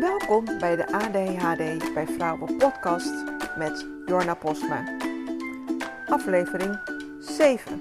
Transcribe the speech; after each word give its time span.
Welkom 0.00 0.44
bij 0.44 0.76
de 0.76 0.92
ADHD 0.92 1.94
bij 1.94 2.06
Vrouwen 2.06 2.56
podcast 2.56 3.12
met 3.56 3.86
Jorna 4.06 4.34
Posma. 4.34 4.96
Aflevering 6.06 6.80
7. 7.18 7.78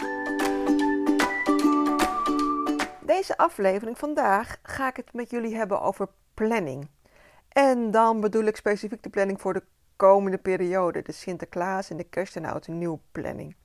Deze 3.05 3.37
aflevering 3.37 3.97
vandaag 3.97 4.57
ga 4.63 4.87
ik 4.87 4.95
het 4.95 5.13
met 5.13 5.29
jullie 5.29 5.55
hebben 5.55 5.81
over 5.81 6.07
planning. 6.33 6.87
En 7.49 7.91
dan 7.91 8.21
bedoel 8.21 8.43
ik 8.43 8.55
specifiek 8.55 9.03
de 9.03 9.09
planning 9.09 9.41
voor 9.41 9.53
de 9.53 9.63
komende 9.95 10.37
periode, 10.37 11.01
de 11.01 11.11
Sinterklaas 11.11 11.89
en 11.89 11.97
de 11.97 12.03
kerst 12.03 12.35
en 12.35 12.45
oud 12.45 12.67
en 12.67 12.77
nieuw 12.77 12.99
planning. 13.11 13.55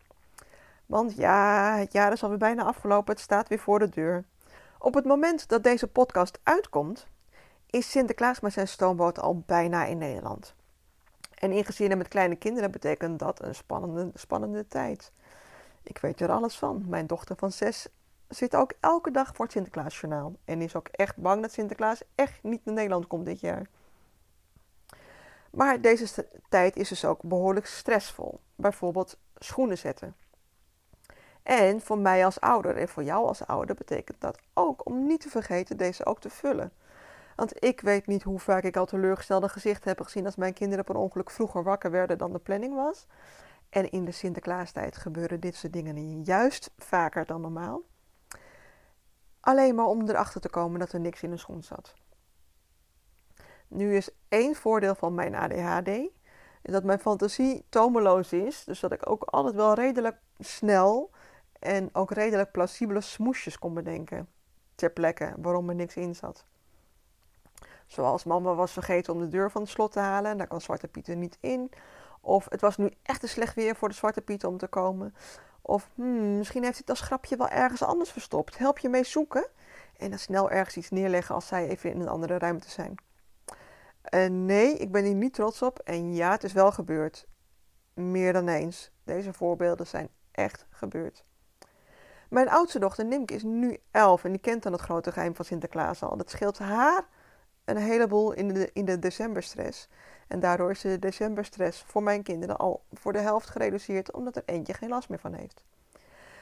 Want 0.86 1.16
ja, 1.16 1.74
het 1.76 1.92
jaar 1.92 2.12
is 2.12 2.22
alweer 2.22 2.38
bijna 2.38 2.64
afgelopen, 2.64 3.12
het 3.12 3.22
staat 3.22 3.48
weer 3.48 3.58
voor 3.58 3.78
de 3.78 3.88
deur. 3.88 4.24
Op 4.78 4.94
het 4.94 5.04
moment 5.04 5.48
dat 5.48 5.62
deze 5.62 5.86
podcast 5.86 6.40
uitkomt, 6.42 7.06
is 7.72 7.90
Sinterklaas 7.90 8.40
met 8.40 8.52
zijn 8.52 8.68
stoomboot 8.68 9.18
al 9.18 9.42
bijna 9.46 9.84
in 9.84 9.98
Nederland. 9.98 10.54
En 11.34 11.52
in 11.52 11.64
gezinnen 11.64 11.98
met 11.98 12.08
kleine 12.08 12.36
kinderen 12.36 12.70
betekent 12.70 13.18
dat 13.18 13.42
een 13.42 13.54
spannende, 13.54 14.10
spannende 14.14 14.66
tijd. 14.66 15.12
Ik 15.82 15.98
weet 15.98 16.20
er 16.20 16.30
alles 16.30 16.58
van. 16.58 16.84
Mijn 16.86 17.06
dochter 17.06 17.36
van 17.36 17.52
zes 17.52 17.88
zit 18.28 18.56
ook 18.56 18.72
elke 18.80 19.10
dag 19.10 19.34
voor 19.34 19.44
het 19.44 19.54
Sinterklaasjournaal. 19.54 20.34
En 20.44 20.62
is 20.62 20.76
ook 20.76 20.88
echt 20.88 21.16
bang 21.16 21.42
dat 21.42 21.52
Sinterklaas 21.52 22.02
echt 22.14 22.42
niet 22.42 22.64
naar 22.64 22.74
Nederland 22.74 23.06
komt 23.06 23.26
dit 23.26 23.40
jaar. 23.40 23.66
Maar 25.50 25.80
deze 25.80 26.26
tijd 26.48 26.76
is 26.76 26.88
dus 26.88 27.04
ook 27.04 27.22
behoorlijk 27.22 27.66
stressvol. 27.66 28.40
Bijvoorbeeld 28.54 29.16
schoenen 29.38 29.78
zetten. 29.78 30.16
En 31.42 31.80
voor 31.80 31.98
mij 31.98 32.24
als 32.24 32.40
ouder 32.40 32.76
en 32.76 32.88
voor 32.88 33.02
jou 33.02 33.26
als 33.26 33.46
ouder 33.46 33.74
betekent 33.74 34.20
dat 34.20 34.38
ook 34.54 34.86
om 34.86 35.06
niet 35.06 35.20
te 35.20 35.28
vergeten 35.28 35.76
deze 35.76 36.06
ook 36.06 36.20
te 36.20 36.30
vullen. 36.30 36.72
Want 37.42 37.64
ik 37.64 37.80
weet 37.80 38.06
niet 38.06 38.22
hoe 38.22 38.38
vaak 38.38 38.62
ik 38.62 38.76
al 38.76 38.86
teleurgestelde 38.86 39.48
gezichten 39.48 39.88
heb 39.88 40.00
gezien 40.00 40.24
als 40.24 40.36
mijn 40.36 40.52
kinderen 40.52 40.84
per 40.84 40.96
ongeluk 40.96 41.30
vroeger 41.30 41.62
wakker 41.62 41.90
werden 41.90 42.18
dan 42.18 42.32
de 42.32 42.38
planning 42.38 42.74
was. 42.74 43.06
En 43.68 43.90
in 43.90 44.04
de 44.04 44.10
Sinterklaastijd 44.10 44.96
gebeuren 44.96 45.40
dit 45.40 45.54
soort 45.54 45.72
dingen 45.72 46.22
juist 46.22 46.70
vaker 46.78 47.26
dan 47.26 47.40
normaal. 47.40 47.82
Alleen 49.40 49.74
maar 49.74 49.86
om 49.86 50.08
erachter 50.08 50.40
te 50.40 50.48
komen 50.48 50.80
dat 50.80 50.92
er 50.92 51.00
niks 51.00 51.22
in 51.22 51.30
de 51.30 51.36
schoen 51.36 51.62
zat. 51.62 51.94
Nu 53.68 53.96
is 53.96 54.10
één 54.28 54.54
voordeel 54.54 54.94
van 54.94 55.14
mijn 55.14 55.34
ADHD, 55.34 55.90
dat 56.62 56.84
mijn 56.84 57.00
fantasie 57.00 57.64
tomeloos 57.68 58.32
is. 58.32 58.64
Dus 58.64 58.80
dat 58.80 58.92
ik 58.92 59.10
ook 59.10 59.22
altijd 59.22 59.54
wel 59.54 59.74
redelijk 59.74 60.16
snel 60.38 61.10
en 61.58 61.88
ook 61.92 62.10
redelijk 62.10 62.50
plausibele 62.50 63.00
smoesjes 63.00 63.58
kon 63.58 63.74
bedenken. 63.74 64.28
Ter 64.74 64.90
plekke 64.90 65.34
waarom 65.36 65.68
er 65.68 65.74
niks 65.74 65.96
in 65.96 66.14
zat. 66.14 66.46
Zoals 67.92 68.24
mama 68.24 68.54
was 68.54 68.72
vergeten 68.72 69.12
om 69.12 69.20
de 69.20 69.28
deur 69.28 69.50
van 69.50 69.62
het 69.62 69.70
slot 69.70 69.92
te 69.92 69.98
halen 69.98 70.30
en 70.30 70.38
daar 70.38 70.46
kan 70.46 70.60
Zwarte 70.60 70.88
Piet 70.88 71.08
er 71.08 71.16
niet 71.16 71.38
in. 71.40 71.70
Of 72.20 72.46
het 72.48 72.60
was 72.60 72.76
nu 72.76 72.90
echt 73.02 73.22
een 73.22 73.28
slecht 73.28 73.54
weer 73.54 73.76
voor 73.76 73.88
de 73.88 73.94
Zwarte 73.94 74.20
Piet 74.20 74.44
om 74.44 74.58
te 74.58 74.66
komen. 74.66 75.14
Of 75.62 75.90
hmm, 75.94 76.36
misschien 76.36 76.62
heeft 76.62 76.74
hij 76.74 76.84
het 76.86 76.98
als 76.98 77.08
grapje 77.08 77.36
wel 77.36 77.48
ergens 77.48 77.82
anders 77.82 78.10
verstopt. 78.10 78.58
Help 78.58 78.78
je 78.78 78.88
mee 78.88 79.04
zoeken? 79.04 79.46
En 79.96 80.10
dan 80.10 80.18
snel 80.18 80.50
ergens 80.50 80.76
iets 80.76 80.90
neerleggen 80.90 81.34
als 81.34 81.46
zij 81.46 81.68
even 81.68 81.90
in 81.90 82.00
een 82.00 82.08
andere 82.08 82.38
ruimte 82.38 82.70
zijn. 82.70 82.94
Uh, 84.14 84.26
nee, 84.26 84.76
ik 84.76 84.92
ben 84.92 85.04
hier 85.04 85.14
niet 85.14 85.34
trots 85.34 85.62
op. 85.62 85.78
En 85.78 86.14
ja, 86.14 86.30
het 86.30 86.44
is 86.44 86.52
wel 86.52 86.72
gebeurd. 86.72 87.26
Meer 87.94 88.32
dan 88.32 88.48
eens. 88.48 88.90
Deze 89.04 89.32
voorbeelden 89.32 89.86
zijn 89.86 90.08
echt 90.30 90.66
gebeurd. 90.70 91.24
Mijn 92.28 92.48
oudste 92.48 92.78
dochter 92.78 93.04
Nimke 93.04 93.34
is 93.34 93.42
nu 93.42 93.78
11 93.90 94.24
en 94.24 94.30
die 94.30 94.40
kent 94.40 94.62
dan 94.62 94.72
het 94.72 94.80
grote 94.80 95.12
geheim 95.12 95.34
van 95.34 95.44
Sinterklaas 95.44 96.02
al. 96.02 96.16
Dat 96.16 96.30
scheelt 96.30 96.58
haar 96.58 97.06
een 97.64 97.76
heleboel 97.76 98.32
in 98.32 98.48
de, 98.48 98.70
in 98.72 98.84
de 98.84 98.98
decemberstress. 98.98 99.88
En 100.28 100.40
daardoor 100.40 100.70
is 100.70 100.80
de 100.80 100.98
decemberstress 100.98 101.82
voor 101.86 102.02
mijn 102.02 102.22
kinderen 102.22 102.56
al 102.56 102.84
voor 102.92 103.12
de 103.12 103.18
helft 103.18 103.50
gereduceerd, 103.50 104.12
omdat 104.12 104.36
er 104.36 104.42
eentje 104.46 104.74
geen 104.74 104.88
last 104.88 105.08
meer 105.08 105.18
van 105.18 105.34
heeft. 105.34 105.64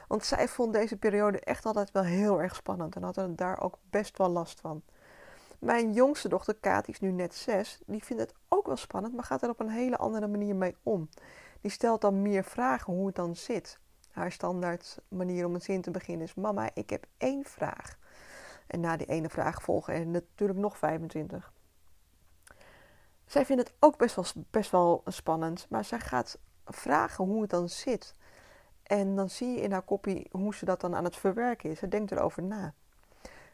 Want 0.09 0.25
zij 0.25 0.49
vond 0.49 0.73
deze 0.73 0.97
periode 0.97 1.41
echt 1.41 1.67
altijd 1.67 1.91
wel 1.91 2.03
heel 2.03 2.41
erg 2.43 2.55
spannend 2.55 2.97
en 2.97 3.03
had 3.03 3.17
er 3.17 3.37
daar 3.37 3.61
ook 3.61 3.79
best 3.91 4.19
wel 4.19 4.29
last 4.29 4.61
van. 4.61 4.83
Mijn 5.59 5.93
jongste 5.93 6.29
dochter 6.29 6.55
Kaat, 6.61 6.89
is 6.89 7.01
nu 7.01 7.11
net 7.11 7.35
zes, 7.35 7.81
die 7.87 8.05
vindt 8.05 8.23
het 8.23 8.35
ook 8.49 8.67
wel 8.67 8.77
spannend, 8.77 9.15
maar 9.15 9.25
gaat 9.25 9.43
er 9.43 9.49
op 9.49 9.61
een 9.61 9.69
hele 9.69 9.97
andere 9.97 10.27
manier 10.27 10.57
mee 10.57 10.77
om. 10.83 11.09
Die 11.61 11.71
stelt 11.71 12.01
dan 12.01 12.23
meer 12.23 12.45
vragen 12.45 12.93
hoe 12.93 13.07
het 13.07 13.15
dan 13.15 13.37
zit. 13.37 13.79
Haar 14.11 14.33
standaard 14.33 14.99
manier 15.09 15.47
om 15.47 15.55
een 15.55 15.61
zin 15.61 15.83
te 15.83 15.91
beginnen 15.91 16.27
is: 16.27 16.35
Mama, 16.35 16.71
ik 16.75 16.91
heb 16.91 17.07
één 17.17 17.45
vraag. 17.45 17.99
En 18.71 18.81
na 18.81 18.97
die 18.97 19.07
ene 19.07 19.29
vraag 19.29 19.63
volgen 19.63 19.95
er 19.95 20.07
natuurlijk 20.07 20.59
nog 20.59 20.79
25. 20.79 21.53
Zij 23.27 23.45
vindt 23.45 23.63
het 23.63 23.73
ook 23.79 23.97
best 23.97 24.15
wel, 24.15 24.25
best 24.51 24.71
wel 24.71 25.03
spannend, 25.07 25.67
maar 25.69 25.85
zij 25.85 26.01
gaat 26.01 26.39
vragen 26.65 27.25
hoe 27.25 27.41
het 27.41 27.51
dan 27.51 27.69
zit. 27.69 28.15
En 28.83 29.17
dan 29.17 29.31
zie 29.31 29.49
je 29.49 29.61
in 29.61 29.73
haar 29.73 29.83
kopie 29.83 30.29
hoe 30.31 30.55
ze 30.55 30.65
dat 30.65 30.81
dan 30.81 30.95
aan 30.95 31.05
het 31.05 31.17
verwerken 31.17 31.71
is. 31.71 31.79
Ze 31.79 31.89
denkt 31.89 32.11
erover 32.11 32.43
na. 32.43 32.75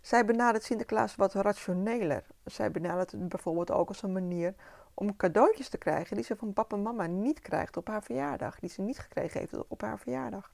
Zij 0.01 0.25
benadert 0.25 0.65
Sinterklaas 0.65 1.17
wat 1.17 1.35
rationeler. 1.35 2.27
Zij 2.45 2.71
benadert 2.71 3.11
het 3.11 3.29
bijvoorbeeld 3.29 3.71
ook 3.71 3.89
als 3.89 4.03
een 4.03 4.13
manier 4.13 4.55
om 4.95 5.17
cadeautjes 5.17 5.69
te 5.69 5.79
krijgen 5.79 6.17
die 6.17 6.25
ze 6.25 6.37
van 6.37 6.53
papa 6.53 6.77
en 6.77 6.83
mama 6.83 7.07
niet 7.07 7.41
krijgt 7.41 7.77
op 7.77 7.89
haar 7.89 8.03
verjaardag. 8.03 8.59
Die 8.59 8.71
ze 8.71 8.81
niet 8.81 8.99
gekregen 8.99 9.41
heeft 9.41 9.69
op 9.69 9.81
haar 9.81 9.99
verjaardag. 9.99 10.53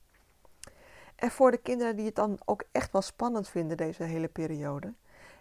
En 1.22 1.30
voor 1.30 1.50
de 1.50 1.58
kinderen 1.58 1.96
die 1.96 2.06
het 2.06 2.14
dan 2.14 2.38
ook 2.44 2.64
echt 2.72 2.92
wel 2.92 3.02
spannend 3.02 3.48
vinden, 3.48 3.76
deze 3.76 4.02
hele 4.02 4.28
periode. 4.28 4.94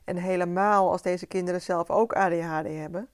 En 0.04 0.18
helemaal 0.18 0.92
als 0.92 1.02
deze 1.02 1.26
kinderen 1.26 1.62
zelf 1.62 1.90
ook 1.90 2.14
ADHD 2.14 2.68
hebben, 2.68 3.10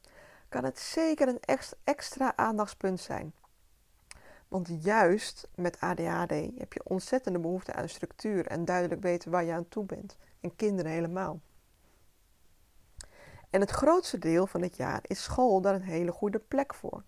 kan 0.49 0.63
het 0.63 0.79
zeker 0.79 1.27
een 1.27 1.39
extra 1.83 2.33
aandachtspunt 2.35 2.99
zijn. 2.99 3.33
Want 4.47 4.83
juist 4.83 5.47
met 5.55 5.79
ADHD 5.79 6.31
heb 6.57 6.73
je 6.73 6.83
ontzettende 6.83 7.39
behoefte 7.39 7.73
aan 7.73 7.89
structuur 7.89 8.47
en 8.47 8.65
duidelijk 8.65 9.01
weten 9.01 9.31
waar 9.31 9.43
je 9.43 9.53
aan 9.53 9.69
toe 9.69 9.85
bent. 9.85 10.17
En 10.39 10.55
kinderen 10.55 10.91
helemaal. 10.91 11.39
En 13.49 13.61
het 13.61 13.71
grootste 13.71 14.19
deel 14.19 14.47
van 14.47 14.61
het 14.61 14.77
jaar 14.77 14.99
is 15.01 15.23
school 15.23 15.61
daar 15.61 15.75
een 15.75 15.81
hele 15.81 16.11
goede 16.11 16.39
plek 16.39 16.73
voor. 16.73 17.03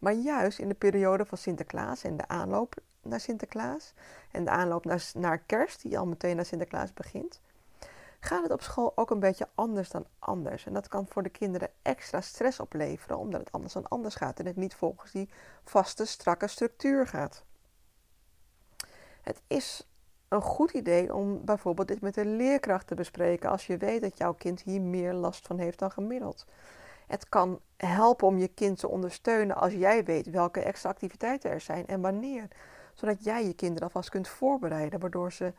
Maar 0.00 0.12
juist 0.12 0.58
in 0.58 0.68
de 0.68 0.74
periode 0.74 1.24
van 1.24 1.38
Sinterklaas 1.38 2.04
en 2.04 2.16
de 2.16 2.28
aanloop 2.28 2.74
naar 3.02 3.20
Sinterklaas 3.20 3.94
en 4.30 4.44
de 4.44 4.50
aanloop 4.50 4.84
naar, 4.84 5.10
naar 5.14 5.38
kerst, 5.38 5.82
die 5.82 5.98
al 5.98 6.06
meteen 6.06 6.36
naar 6.36 6.44
Sinterklaas 6.44 6.92
begint, 6.92 7.40
gaat 8.20 8.42
het 8.42 8.52
op 8.52 8.62
school 8.62 8.92
ook 8.94 9.10
een 9.10 9.20
beetje 9.20 9.48
anders 9.54 9.90
dan 9.90 10.06
anders. 10.18 10.66
En 10.66 10.72
dat 10.72 10.88
kan 10.88 11.06
voor 11.08 11.22
de 11.22 11.28
kinderen 11.28 11.70
extra 11.82 12.20
stress 12.20 12.60
opleveren, 12.60 13.18
omdat 13.18 13.40
het 13.40 13.52
anders 13.52 13.72
dan 13.72 13.88
anders 13.88 14.14
gaat 14.14 14.38
en 14.38 14.46
het 14.46 14.56
niet 14.56 14.74
volgens 14.74 15.12
die 15.12 15.28
vaste, 15.64 16.04
strakke 16.04 16.46
structuur 16.46 17.06
gaat. 17.06 17.44
Het 19.22 19.40
is 19.46 19.88
een 20.28 20.42
goed 20.42 20.70
idee 20.70 21.14
om 21.14 21.44
bijvoorbeeld 21.44 21.88
dit 21.88 22.00
met 22.00 22.14
de 22.14 22.24
leerkracht 22.24 22.86
te 22.86 22.94
bespreken 22.94 23.50
als 23.50 23.66
je 23.66 23.76
weet 23.76 24.00
dat 24.00 24.18
jouw 24.18 24.34
kind 24.34 24.62
hier 24.62 24.80
meer 24.80 25.12
last 25.12 25.46
van 25.46 25.58
heeft 25.58 25.78
dan 25.78 25.90
gemiddeld. 25.90 26.46
Het 27.10 27.28
kan 27.28 27.60
helpen 27.76 28.26
om 28.26 28.38
je 28.38 28.48
kind 28.48 28.78
te 28.78 28.88
ondersteunen 28.88 29.56
als 29.56 29.72
jij 29.72 30.04
weet 30.04 30.30
welke 30.30 30.60
extra 30.60 30.90
activiteiten 30.90 31.50
er 31.50 31.60
zijn 31.60 31.86
en 31.86 32.00
wanneer. 32.00 32.48
Zodat 32.94 33.24
jij 33.24 33.46
je 33.46 33.54
kinderen 33.54 33.82
alvast 33.82 34.08
kunt 34.08 34.28
voorbereiden, 34.28 35.00
waardoor 35.00 35.32
ze 35.32 35.52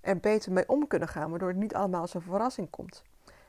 er 0.00 0.18
beter 0.18 0.52
mee 0.52 0.68
om 0.68 0.86
kunnen 0.86 1.08
gaan, 1.08 1.30
waardoor 1.30 1.48
het 1.48 1.56
niet 1.56 1.74
allemaal 1.74 2.00
als 2.00 2.14
een 2.14 2.22
verrassing 2.22 2.70
komt. 2.70 3.02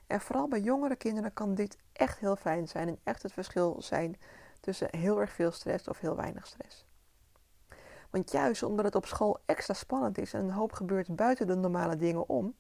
En 0.08 0.22
vooral 0.22 0.48
bij 0.48 0.60
jongere 0.60 0.96
kinderen 0.96 1.34
kan 1.34 1.56
dit 1.56 1.78
echt 1.94 2.20
heel 2.20 2.36
fijn 2.36 2.68
zijn 2.68 2.88
en 2.88 3.00
echt 3.04 3.24
het 3.24 3.34
verschil 3.34 3.76
zijn 3.80 4.18
tussen 4.60 4.88
heel 4.98 5.20
erg 5.20 5.32
veel 5.32 5.52
stress 5.52 5.88
of 5.88 6.00
heel 6.00 6.16
weinig 6.16 6.48
stress. 6.48 6.86
Want 8.10 8.32
juist 8.32 8.64
omdat 8.64 8.86
het 8.86 8.96
op 8.96 9.06
school 9.06 9.40
extra 9.46 9.74
spannend 9.74 10.18
is 10.18 10.34
en 10.34 10.40
een 10.40 10.52
hoop 10.52 10.72
gebeurt 10.72 11.16
buiten 11.16 11.48
de 11.48 11.56
normale 11.56 11.96
dingen 11.96 12.30
om, 12.30 12.56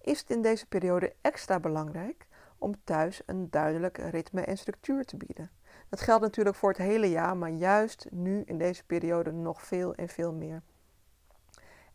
is 0.00 0.20
het 0.20 0.30
in 0.30 0.42
deze 0.42 0.66
periode 0.66 1.14
extra 1.20 1.60
belangrijk 1.60 2.26
om 2.58 2.74
thuis 2.84 3.22
een 3.26 3.50
duidelijk 3.50 3.98
ritme 3.98 4.40
en 4.40 4.58
structuur 4.58 5.04
te 5.04 5.16
bieden. 5.16 5.50
Dat 5.88 6.00
geldt 6.00 6.22
natuurlijk 6.22 6.56
voor 6.56 6.68
het 6.68 6.78
hele 6.78 7.10
jaar, 7.10 7.36
maar 7.36 7.50
juist 7.50 8.06
nu 8.10 8.42
in 8.44 8.58
deze 8.58 8.84
periode 8.84 9.32
nog 9.32 9.62
veel 9.62 9.94
en 9.94 10.08
veel 10.08 10.32
meer. 10.32 10.62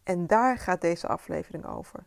En 0.03 0.27
daar 0.27 0.57
gaat 0.57 0.81
deze 0.81 1.07
aflevering 1.07 1.65
over. 1.65 2.03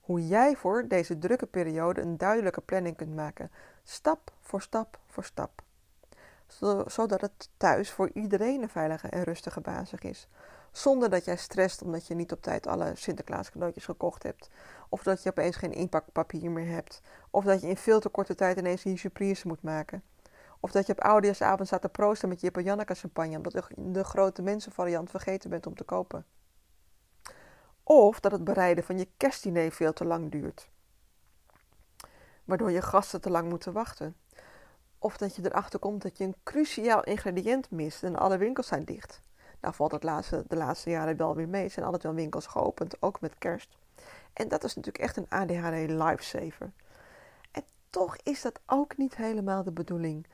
Hoe 0.00 0.26
jij 0.26 0.56
voor 0.56 0.88
deze 0.88 1.18
drukke 1.18 1.46
periode 1.46 2.00
een 2.00 2.16
duidelijke 2.16 2.60
planning 2.60 2.96
kunt 2.96 3.14
maken, 3.14 3.50
stap 3.82 4.32
voor 4.40 4.62
stap 4.62 4.98
voor 5.06 5.24
stap. 5.24 5.62
Zodat 6.86 7.20
het 7.20 7.48
thuis 7.56 7.90
voor 7.90 8.10
iedereen 8.12 8.62
een 8.62 8.68
veilige 8.68 9.08
en 9.08 9.22
rustige 9.22 9.60
basis 9.60 10.00
is. 10.00 10.28
Zonder 10.72 11.10
dat 11.10 11.24
jij 11.24 11.36
stresst 11.36 11.82
omdat 11.82 12.06
je 12.06 12.14
niet 12.14 12.32
op 12.32 12.42
tijd 12.42 12.66
alle 12.66 12.92
Sinterklaas 12.94 13.50
cadeautjes 13.50 13.84
gekocht 13.84 14.22
hebt. 14.22 14.50
Of 14.88 15.02
dat 15.02 15.22
je 15.22 15.30
opeens 15.30 15.56
geen 15.56 15.72
inpakpapier 15.72 16.50
meer 16.50 16.68
hebt. 16.68 17.00
Of 17.34 17.44
dat 17.44 17.60
je 17.60 17.68
in 17.68 17.76
veel 17.76 18.00
te 18.00 18.08
korte 18.08 18.34
tijd 18.34 18.58
ineens 18.58 18.84
een 18.84 18.98
surprise 18.98 19.46
moet 19.46 19.62
maken. 19.62 20.02
Of 20.60 20.70
dat 20.70 20.86
je 20.86 20.92
op 20.92 21.00
oudejaarsavond 21.00 21.66
staat 21.66 21.80
te 21.80 21.88
proosten 21.88 22.28
met 22.28 22.40
je 22.40 22.62
Janneke 22.62 22.94
champagne 22.94 23.36
omdat 23.36 23.52
je 23.52 23.62
de 23.76 24.04
grote 24.04 24.42
mensenvariant 24.42 25.10
vergeten 25.10 25.50
bent 25.50 25.66
om 25.66 25.74
te 25.74 25.84
kopen. 25.84 26.26
Of 27.82 28.20
dat 28.20 28.32
het 28.32 28.44
bereiden 28.44 28.84
van 28.84 28.98
je 28.98 29.08
kerstdiner 29.16 29.72
veel 29.72 29.92
te 29.92 30.04
lang 30.04 30.30
duurt. 30.30 30.68
waardoor 32.44 32.70
je 32.70 32.82
gasten 32.82 33.20
te 33.20 33.30
lang 33.30 33.48
moeten 33.48 33.72
wachten. 33.72 34.16
Of 34.98 35.16
dat 35.16 35.36
je 35.36 35.42
erachter 35.44 35.78
komt 35.78 36.02
dat 36.02 36.18
je 36.18 36.24
een 36.24 36.36
cruciaal 36.42 37.04
ingrediënt 37.04 37.70
mist 37.70 38.02
en 38.02 38.16
alle 38.16 38.38
winkels 38.38 38.66
zijn 38.66 38.84
dicht. 38.84 39.20
Nou 39.60 39.74
valt 39.74 39.92
het 39.92 40.02
laatste, 40.02 40.44
de 40.48 40.56
laatste 40.56 40.90
jaren 40.90 41.16
wel 41.16 41.34
weer 41.34 41.48
mee. 41.48 41.68
Zijn 41.68 41.84
altijd 41.84 42.02
wel 42.02 42.14
winkels 42.14 42.46
geopend, 42.46 43.02
ook 43.02 43.20
met 43.20 43.38
kerst. 43.38 43.76
En 44.32 44.48
dat 44.48 44.64
is 44.64 44.74
natuurlijk 44.74 45.04
echt 45.04 45.16
een 45.16 45.28
ADHD 45.28 45.90
lifesaver. 45.90 46.72
Toch 47.94 48.16
is 48.22 48.42
dat 48.42 48.60
ook 48.66 48.96
niet 48.96 49.16
helemaal 49.16 49.62
de 49.62 49.72
bedoeling. 49.72 50.26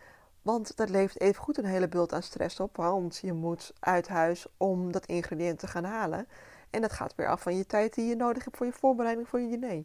Want 0.43 0.77
dat 0.77 0.89
levert 0.89 1.21
even 1.21 1.43
goed 1.43 1.59
een 1.59 1.65
hele 1.65 1.89
bult 1.89 2.13
aan 2.13 2.23
stress 2.23 2.61
op. 2.61 2.77
Want 2.77 3.19
je 3.23 3.33
moet 3.33 3.73
uit 3.81 4.09
huis 4.09 4.47
om 4.57 4.93
dat 4.93 5.07
ingrediënt 5.07 5.59
te 5.59 5.67
gaan 5.67 5.85
halen. 5.85 6.29
En 6.71 6.81
dat 6.81 6.93
gaat 6.93 7.15
weer 7.15 7.29
af 7.29 7.43
van 7.43 7.57
je 7.57 7.67
tijd 7.67 7.95
die 7.95 8.07
je 8.07 8.17
nodig 8.17 8.45
hebt 8.45 8.57
voor 8.57 8.67
je 8.67 8.73
voorbereiding 8.73 9.29
voor 9.29 9.41
je 9.41 9.49
diner. 9.49 9.85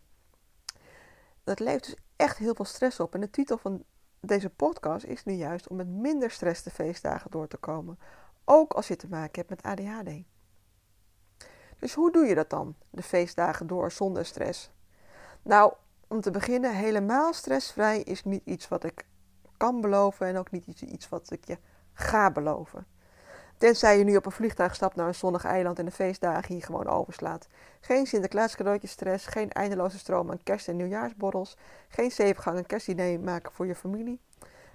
Dat 1.43 1.59
levert 1.59 1.85
dus 1.85 1.95
echt 2.15 2.37
heel 2.37 2.55
veel 2.55 2.65
stress 2.65 2.99
op. 2.99 3.13
En 3.13 3.21
de 3.21 3.29
titel 3.29 3.57
van 3.57 3.83
deze 4.19 4.49
podcast 4.49 5.05
is 5.05 5.23
nu 5.23 5.33
juist 5.33 5.67
om 5.67 5.75
met 5.75 5.87
minder 5.87 6.31
stress 6.31 6.63
de 6.63 6.71
feestdagen 6.71 7.31
door 7.31 7.47
te 7.47 7.57
komen. 7.57 7.99
Ook 8.45 8.73
als 8.73 8.87
je 8.87 8.95
te 8.95 9.07
maken 9.07 9.45
hebt 9.45 9.49
met 9.49 9.63
ADHD. 9.63 10.23
Dus 11.79 11.93
hoe 11.93 12.11
doe 12.11 12.25
je 12.25 12.35
dat 12.35 12.49
dan, 12.49 12.75
de 12.89 13.03
feestdagen 13.03 13.67
door 13.67 13.91
zonder 13.91 14.25
stress? 14.25 14.71
Nou, 15.41 15.73
om 16.07 16.21
te 16.21 16.31
beginnen, 16.31 16.75
helemaal 16.75 17.33
stressvrij 17.33 18.01
is 18.01 18.23
niet 18.23 18.41
iets 18.45 18.67
wat 18.67 18.83
ik 18.83 19.05
kan 19.57 19.81
beloven 19.81 20.27
en 20.27 20.37
ook 20.37 20.51
niet 20.51 20.81
iets 20.81 21.09
wat 21.09 21.31
ik 21.31 21.45
je 21.45 21.57
ga 21.93 22.31
beloven. 22.31 22.85
Tenzij 23.57 23.97
je 23.97 24.03
nu 24.03 24.15
op 24.15 24.25
een 24.25 24.31
vliegtuig 24.31 24.75
stapt 24.75 24.95
naar 24.95 25.07
een 25.07 25.15
zonnig 25.15 25.45
eiland 25.45 25.79
en 25.79 25.85
de 25.85 25.91
feestdagen 25.91 26.53
hier 26.53 26.63
gewoon 26.63 26.87
overslaat. 26.87 27.47
Geen 27.81 28.07
Sinterklaas 28.07 28.55
cadeautjes 28.55 28.91
stress, 28.91 29.25
geen 29.25 29.51
eindeloze 29.51 29.97
stroom 29.97 30.31
aan 30.31 30.43
kerst- 30.43 30.67
en 30.67 30.75
nieuwjaarsborrels, 30.75 31.57
geen 31.87 32.11
zevengangen 32.11 32.65
kerstdiner 32.65 33.19
maken 33.19 33.51
voor 33.51 33.65
je 33.65 33.75
familie. 33.75 34.21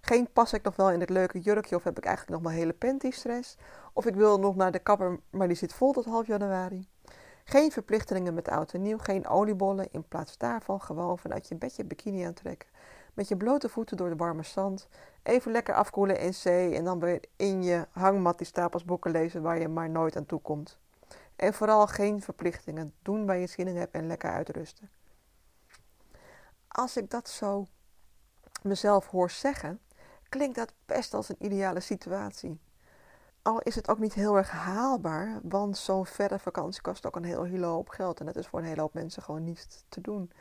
Geen 0.00 0.32
pas 0.32 0.52
ik 0.52 0.62
nog 0.62 0.76
wel 0.76 0.90
in 0.90 1.00
het 1.00 1.10
leuke 1.10 1.40
jurkje 1.40 1.76
of 1.76 1.84
heb 1.84 1.98
ik 1.98 2.04
eigenlijk 2.04 2.36
nog 2.36 2.44
maar 2.46 2.58
hele 2.58 2.72
panty 2.72 3.10
stress. 3.10 3.56
Of 3.92 4.06
ik 4.06 4.14
wil 4.14 4.38
nog 4.38 4.56
naar 4.56 4.72
de 4.72 4.78
kapper, 4.78 5.20
maar 5.30 5.48
die 5.48 5.56
zit 5.56 5.74
vol 5.74 5.92
tot 5.92 6.04
half 6.04 6.26
januari. 6.26 6.88
Geen 7.44 7.72
verplichtingen 7.72 8.34
met 8.34 8.48
oud 8.48 8.72
en 8.72 8.82
nieuw, 8.82 8.98
geen 8.98 9.26
oliebollen. 9.26 9.92
In 9.92 10.08
plaats 10.08 10.38
daarvan 10.38 10.80
gewoon 10.80 11.18
vanuit 11.18 11.48
je 11.48 11.54
bedje 11.54 11.84
bikini 11.84 12.24
aantrekken. 12.24 12.68
Met 13.14 13.28
je 13.28 13.36
blote 13.36 13.68
voeten 13.68 13.96
door 13.96 14.08
de 14.08 14.16
warme 14.16 14.42
zand. 14.42 14.88
Even 15.22 15.52
lekker 15.52 15.74
afkoelen 15.74 16.20
in 16.20 16.34
zee 16.34 16.74
en 16.74 16.84
dan 16.84 17.00
weer 17.00 17.24
in 17.36 17.62
je 17.62 17.86
hangmat 17.90 18.38
die 18.38 18.46
stapels 18.46 18.84
boeken 18.84 19.10
lezen 19.10 19.42
waar 19.42 19.58
je 19.58 19.68
maar 19.68 19.90
nooit 19.90 20.16
aan 20.16 20.26
toe 20.26 20.40
komt. 20.40 20.78
En 21.36 21.54
vooral 21.54 21.86
geen 21.86 22.22
verplichtingen. 22.22 22.94
Doen 23.02 23.26
waar 23.26 23.38
je 23.38 23.46
zin 23.46 23.68
in 23.68 23.76
hebt 23.76 23.94
en 23.94 24.06
lekker 24.06 24.30
uitrusten. 24.30 24.90
Als 26.68 26.96
ik 26.96 27.10
dat 27.10 27.28
zo 27.28 27.66
mezelf 28.62 29.06
hoor 29.06 29.30
zeggen, 29.30 29.80
klinkt 30.28 30.56
dat 30.56 30.72
best 30.86 31.14
als 31.14 31.28
een 31.28 31.44
ideale 31.44 31.80
situatie. 31.80 32.60
Al 33.42 33.60
is 33.60 33.74
het 33.74 33.88
ook 33.88 33.98
niet 33.98 34.14
heel 34.14 34.36
erg 34.36 34.50
haalbaar, 34.50 35.40
want 35.42 35.78
zo'n 35.78 36.06
verre 36.06 36.38
vakantie 36.38 36.82
kost 36.82 37.06
ook 37.06 37.16
een 37.16 37.24
heel 37.24 37.44
hele 37.44 37.66
hoop 37.66 37.88
geld. 37.88 38.20
En 38.20 38.26
dat 38.26 38.36
is 38.36 38.46
voor 38.46 38.58
een 38.58 38.64
hele 38.64 38.80
hoop 38.80 38.94
mensen 38.94 39.22
gewoon 39.22 39.44
niet 39.44 39.84
te 39.88 40.00
doen. 40.00 40.32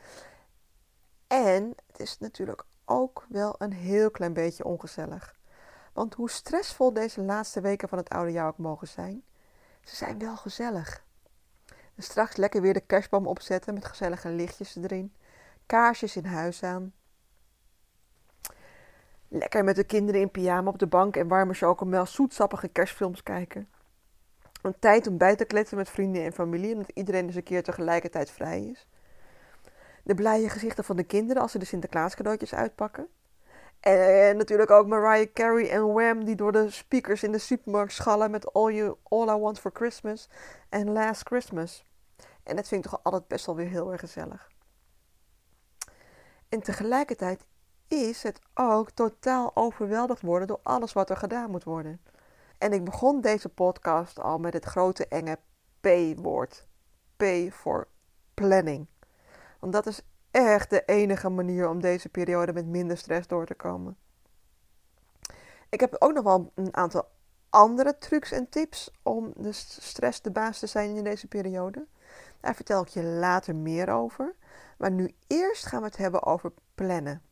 En 1.26 1.74
het 1.86 2.00
is 2.00 2.18
natuurlijk 2.18 2.64
ook 2.84 3.26
wel 3.28 3.54
een 3.58 3.72
heel 3.72 4.10
klein 4.10 4.32
beetje 4.32 4.64
ongezellig. 4.64 5.38
Want 5.92 6.14
hoe 6.14 6.30
stressvol 6.30 6.92
deze 6.92 7.22
laatste 7.22 7.60
weken 7.60 7.88
van 7.88 7.98
het 7.98 8.08
oude 8.08 8.32
jaar 8.32 8.46
ook 8.46 8.58
mogen 8.58 8.88
zijn, 8.88 9.24
ze 9.84 9.96
zijn 9.96 10.18
wel 10.18 10.36
gezellig. 10.36 11.04
En 11.94 12.02
straks 12.02 12.36
lekker 12.36 12.60
weer 12.60 12.74
de 12.74 12.80
kerstboom 12.80 13.26
opzetten 13.26 13.74
met 13.74 13.84
gezellige 13.84 14.28
lichtjes 14.28 14.76
erin, 14.76 15.14
kaarsjes 15.66 16.16
in 16.16 16.24
huis 16.24 16.62
aan, 16.62 16.92
Lekker 19.32 19.64
met 19.64 19.76
de 19.76 19.84
kinderen 19.84 20.20
in 20.20 20.30
pyjama 20.30 20.68
op 20.68 20.78
de 20.78 20.86
bank 20.86 21.16
en 21.16 21.28
warme 21.28 21.54
chocomel 21.54 22.06
zoetsappige 22.06 22.68
kerstfilms 22.68 23.22
kijken. 23.22 23.68
Een 24.62 24.78
tijd 24.78 25.06
om 25.06 25.18
bij 25.18 25.36
te 25.36 25.44
kletsen 25.44 25.76
met 25.76 25.88
vrienden 25.88 26.24
en 26.24 26.32
familie, 26.32 26.72
omdat 26.72 26.90
iedereen 26.94 27.26
eens 27.26 27.34
een 27.34 27.42
keer 27.42 27.62
tegelijkertijd 27.62 28.30
vrij 28.30 28.62
is. 28.62 28.86
De 30.02 30.14
blije 30.14 30.48
gezichten 30.48 30.84
van 30.84 30.96
de 30.96 31.02
kinderen 31.02 31.42
als 31.42 31.52
ze 31.52 31.58
de 31.58 31.64
Sinterklaas 31.64 32.14
cadeautjes 32.14 32.54
uitpakken. 32.54 33.08
En 33.80 34.36
natuurlijk 34.36 34.70
ook 34.70 34.86
Mariah 34.86 35.32
Carey 35.32 35.70
en 35.70 35.92
Wham 35.92 36.24
die 36.24 36.36
door 36.36 36.52
de 36.52 36.70
speakers 36.70 37.22
in 37.22 37.32
de 37.32 37.38
supermarkt 37.38 37.92
schallen 37.92 38.30
met 38.30 38.52
All, 38.52 38.74
you, 38.74 38.96
All 39.02 39.28
I 39.28 39.40
Want 39.40 39.60
for 39.60 39.70
Christmas 39.74 40.28
en 40.68 40.92
Last 40.92 41.22
Christmas. 41.26 41.84
En 42.42 42.56
dat 42.56 42.68
vind 42.68 42.84
ik 42.84 42.90
toch 42.90 43.00
altijd 43.02 43.28
best 43.28 43.46
wel 43.46 43.56
weer 43.56 43.68
heel 43.68 43.92
erg 43.92 44.00
gezellig. 44.00 44.50
En 46.48 46.60
tegelijkertijd 46.62 47.46
is 47.90 48.22
het 48.22 48.40
ook 48.54 48.90
totaal 48.90 49.50
overweldigd 49.54 50.22
worden 50.22 50.48
door 50.48 50.60
alles 50.62 50.92
wat 50.92 51.10
er 51.10 51.16
gedaan 51.16 51.50
moet 51.50 51.64
worden. 51.64 52.00
En 52.58 52.72
ik 52.72 52.84
begon 52.84 53.20
deze 53.20 53.48
podcast 53.48 54.20
al 54.20 54.38
met 54.38 54.52
het 54.52 54.64
grote 54.64 55.06
enge 55.08 55.38
P-woord. 55.80 56.68
P 57.16 57.24
voor 57.52 57.88
planning. 58.34 58.86
Want 59.60 59.72
dat 59.72 59.86
is 59.86 60.02
echt 60.30 60.70
de 60.70 60.84
enige 60.84 61.28
manier 61.28 61.68
om 61.68 61.80
deze 61.80 62.08
periode 62.08 62.52
met 62.52 62.66
minder 62.66 62.96
stress 62.96 63.26
door 63.26 63.46
te 63.46 63.54
komen. 63.54 63.96
Ik 65.68 65.80
heb 65.80 65.96
ook 65.98 66.12
nog 66.12 66.24
wel 66.24 66.52
een 66.54 66.76
aantal 66.76 67.08
andere 67.48 67.98
trucs 67.98 68.32
en 68.32 68.48
tips 68.48 68.90
om 69.02 69.32
de 69.36 69.52
stress 69.52 70.20
de 70.20 70.30
baas 70.30 70.58
te 70.58 70.66
zijn 70.66 70.96
in 70.96 71.04
deze 71.04 71.26
periode. 71.26 71.86
Daar 72.40 72.54
vertel 72.54 72.82
ik 72.82 72.88
je 72.88 73.02
later 73.02 73.56
meer 73.56 73.88
over. 73.88 74.34
Maar 74.78 74.90
nu 74.90 75.14
eerst 75.26 75.66
gaan 75.66 75.80
we 75.80 75.86
het 75.86 75.96
hebben 75.96 76.22
over 76.22 76.52
plannen. 76.74 77.22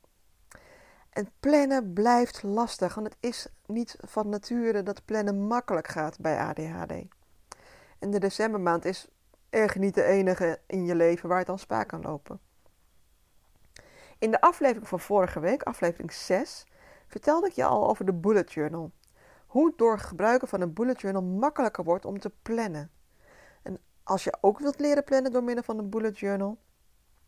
En 1.19 1.31
plannen 1.41 1.93
blijft 1.93 2.43
lastig, 2.43 2.95
want 2.95 3.07
het 3.07 3.17
is 3.21 3.47
niet 3.67 3.97
van 4.01 4.29
nature 4.29 4.83
dat 4.83 5.05
plannen 5.05 5.47
makkelijk 5.47 5.89
gaat 5.89 6.19
bij 6.19 6.39
ADHD. 6.39 6.93
En 7.99 8.11
de 8.11 8.19
decembermaand 8.19 8.85
is 8.85 9.09
erg 9.51 9.77
niet 9.77 9.95
de 9.95 10.03
enige 10.03 10.61
in 10.67 10.85
je 10.85 10.95
leven 10.95 11.29
waar 11.29 11.39
het 11.39 11.49
aan 11.49 11.59
spaak 11.59 11.89
kan 11.89 12.03
lopen. 12.03 12.41
In 14.19 14.31
de 14.31 14.41
aflevering 14.41 14.89
van 14.89 15.01
vorige 15.01 15.41
week, 15.41 15.63
aflevering 15.63 16.13
6, 16.13 16.67
vertelde 17.07 17.47
ik 17.47 17.53
je 17.53 17.65
al 17.65 17.89
over 17.89 18.05
de 18.05 18.15
bullet 18.15 18.53
journal. 18.53 18.91
Hoe 19.47 19.73
door 19.77 19.99
gebruiken 19.99 20.49
van 20.49 20.61
een 20.61 20.73
bullet 20.73 21.01
journal 21.01 21.23
makkelijker 21.23 21.85
wordt 21.85 22.05
om 22.05 22.19
te 22.19 22.33
plannen. 22.43 22.91
En 23.63 23.81
als 24.03 24.25
je 24.25 24.37
ook 24.41 24.59
wilt 24.59 24.79
leren 24.79 25.05
plannen 25.05 25.33
door 25.33 25.45
middel 25.45 25.65
van 25.65 25.79
een 25.79 25.91
bullet 25.91 26.19
journal, 26.19 26.59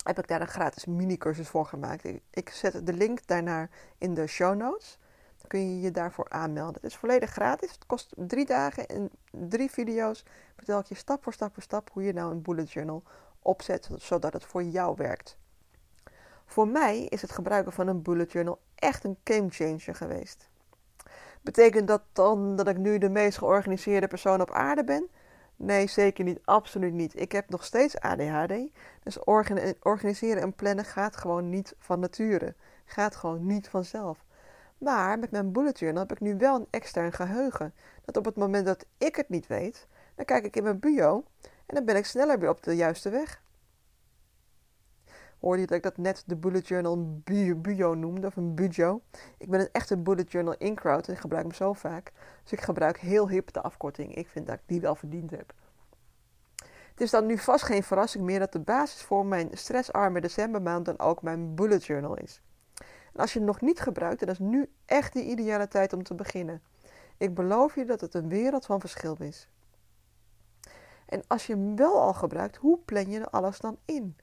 heb 0.02 0.19
ik 0.19 0.29
daar 0.29 0.41
een 0.41 0.49
gratis 0.49 0.85
mini-cursus 0.87 1.49
voor 1.49 1.67
gemaakt. 1.67 2.05
Ik 2.31 2.49
zet 2.49 2.87
de 2.87 2.93
link 2.93 3.26
daarnaar 3.26 3.71
in 3.99 4.14
de 4.14 4.26
show 4.26 4.57
notes. 4.57 4.99
Dan 5.37 5.49
kun 5.49 5.61
je 5.61 5.80
je 5.80 5.90
daarvoor 5.90 6.28
aanmelden. 6.28 6.75
Het 6.75 6.90
is 6.90 6.97
volledig 6.97 7.30
gratis. 7.30 7.71
Het 7.71 7.87
kost 7.87 8.12
drie 8.16 8.47
dagen 8.47 8.87
en 8.87 9.11
drie 9.30 9.71
video's. 9.71 10.25
Vertel 10.57 10.78
ik 10.78 10.87
je 10.87 10.95
stap 10.95 11.23
voor 11.23 11.33
stap 11.33 11.54
voor 11.54 11.62
stap 11.62 11.90
hoe 11.92 12.02
je 12.02 12.12
nou 12.12 12.30
een 12.30 12.42
bullet 12.42 12.73
journal 12.73 13.02
opzet, 13.42 13.88
zodat 13.97 14.33
het 14.33 14.45
voor 14.45 14.62
jou 14.62 14.95
werkt. 14.97 15.38
Voor 16.45 16.69
mij 16.69 17.04
is 17.04 17.23
het 17.23 17.33
gebruiken 17.33 17.73
van 17.73 17.87
een 17.87 18.02
bullet 18.02 18.33
journal 18.33 18.61
echt 18.75 19.04
een 19.04 19.19
game 19.25 19.50
changer 19.50 19.95
geweest. 19.95 20.49
Betekent 21.42 21.88
dat 21.88 22.02
dan 22.12 22.57
dat 22.57 22.69
ik 22.69 22.76
nu 22.76 22.99
de 22.99 23.09
meest 23.09 23.38
georganiseerde 23.38 24.07
persoon 24.07 24.40
op 24.40 24.50
aarde 24.50 24.85
ben? 24.85 25.09
Nee, 25.62 25.87
zeker 25.87 26.25
niet. 26.25 26.38
Absoluut 26.45 26.93
niet. 26.93 27.21
Ik 27.21 27.33
heb 27.33 27.49
nog 27.49 27.64
steeds 27.64 27.99
ADHD. 27.99 28.55
Dus 29.02 29.19
organiseren 29.83 30.43
en 30.43 30.52
plannen 30.52 30.85
gaat 30.85 31.17
gewoon 31.17 31.50
niet 31.50 31.75
van 31.79 32.00
nature. 32.00 32.55
Gaat 32.85 33.17
gewoon 33.17 33.47
niet 33.47 33.69
vanzelf. 33.69 34.25
Maar 34.79 35.19
met 35.19 35.31
mijn 35.31 35.52
bullet 35.52 35.79
journal 35.79 36.02
heb 36.02 36.12
ik 36.12 36.21
nu 36.21 36.37
wel 36.37 36.57
een 36.57 36.67
extern 36.71 37.12
geheugen. 37.12 37.75
Dat 38.05 38.17
op 38.17 38.25
het 38.25 38.37
moment 38.37 38.67
dat 38.67 38.87
ik 38.99 39.17
het 39.17 39.29
niet 39.29 39.47
weet, 39.47 39.87
dan 40.14 40.25
kijk 40.25 40.45
ik 40.45 40.57
in 40.57 40.62
mijn 40.62 40.79
bio 40.79 41.25
en 41.67 41.75
dan 41.75 41.85
ben 41.85 41.97
ik 41.97 42.07
sneller 42.07 42.38
weer 42.38 42.50
op 42.50 42.62
de 42.62 42.76
juiste 42.76 43.11
weg. 43.11 43.40
Hoorde 45.40 45.61
je 45.61 45.66
dat 45.66 45.76
ik 45.76 45.82
dat 45.82 45.97
net 45.97 46.23
de 46.26 46.37
bullet 46.37 46.68
journal 46.68 46.92
een 46.92 47.23
bio 47.62 47.94
noemde, 47.94 48.26
of 48.26 48.37
een 48.37 48.54
bujo? 48.54 49.00
Ik 49.38 49.50
ben 49.50 49.61
een 49.61 49.68
echte 49.73 49.97
bullet 49.97 50.32
journal 50.32 50.54
in 50.59 50.75
crowd 50.75 51.06
en 51.06 51.12
ik 51.12 51.20
gebruik 51.20 51.44
hem 51.44 51.54
zo 51.54 51.73
vaak. 51.73 52.12
Dus 52.42 52.52
ik 52.52 52.61
gebruik 52.61 52.99
heel 52.99 53.28
hip 53.28 53.52
de 53.52 53.61
afkorting. 53.61 54.14
Ik 54.14 54.28
vind 54.28 54.47
dat 54.47 54.54
ik 54.54 54.62
die 54.66 54.80
wel 54.80 54.94
verdiend 54.94 55.30
heb. 55.30 55.52
Het 56.90 57.00
is 57.00 57.11
dan 57.11 57.26
nu 57.26 57.38
vast 57.38 57.64
geen 57.64 57.82
verrassing 57.82 58.25
meer 58.25 58.38
dat 58.38 58.52
de 58.52 58.61
basis 58.61 59.02
voor 59.02 59.26
mijn 59.26 59.49
stressarme 59.52 60.20
decembermaand 60.20 60.85
dan 60.85 60.99
ook 60.99 61.23
mijn 61.23 61.54
bullet 61.54 61.85
journal 61.85 62.16
is. 62.16 62.40
En 63.12 63.20
als 63.20 63.32
je 63.32 63.38
het 63.38 63.49
nog 63.49 63.61
niet 63.61 63.80
gebruikt, 63.80 64.20
dan 64.20 64.28
is 64.28 64.38
nu 64.38 64.70
echt 64.85 65.12
de 65.12 65.25
ideale 65.25 65.68
tijd 65.68 65.92
om 65.92 66.02
te 66.02 66.14
beginnen. 66.14 66.62
Ik 67.16 67.35
beloof 67.35 67.75
je 67.75 67.85
dat 67.85 68.00
het 68.00 68.14
een 68.14 68.28
wereld 68.28 68.66
van 68.66 68.80
verschil 68.80 69.16
is. 69.18 69.49
En 71.06 71.23
als 71.26 71.47
je 71.47 71.52
hem 71.52 71.76
wel 71.76 72.00
al 72.00 72.14
gebruikt, 72.14 72.56
hoe 72.56 72.78
plan 72.85 73.11
je 73.11 73.30
alles 73.30 73.59
dan 73.59 73.78
in? 73.85 74.16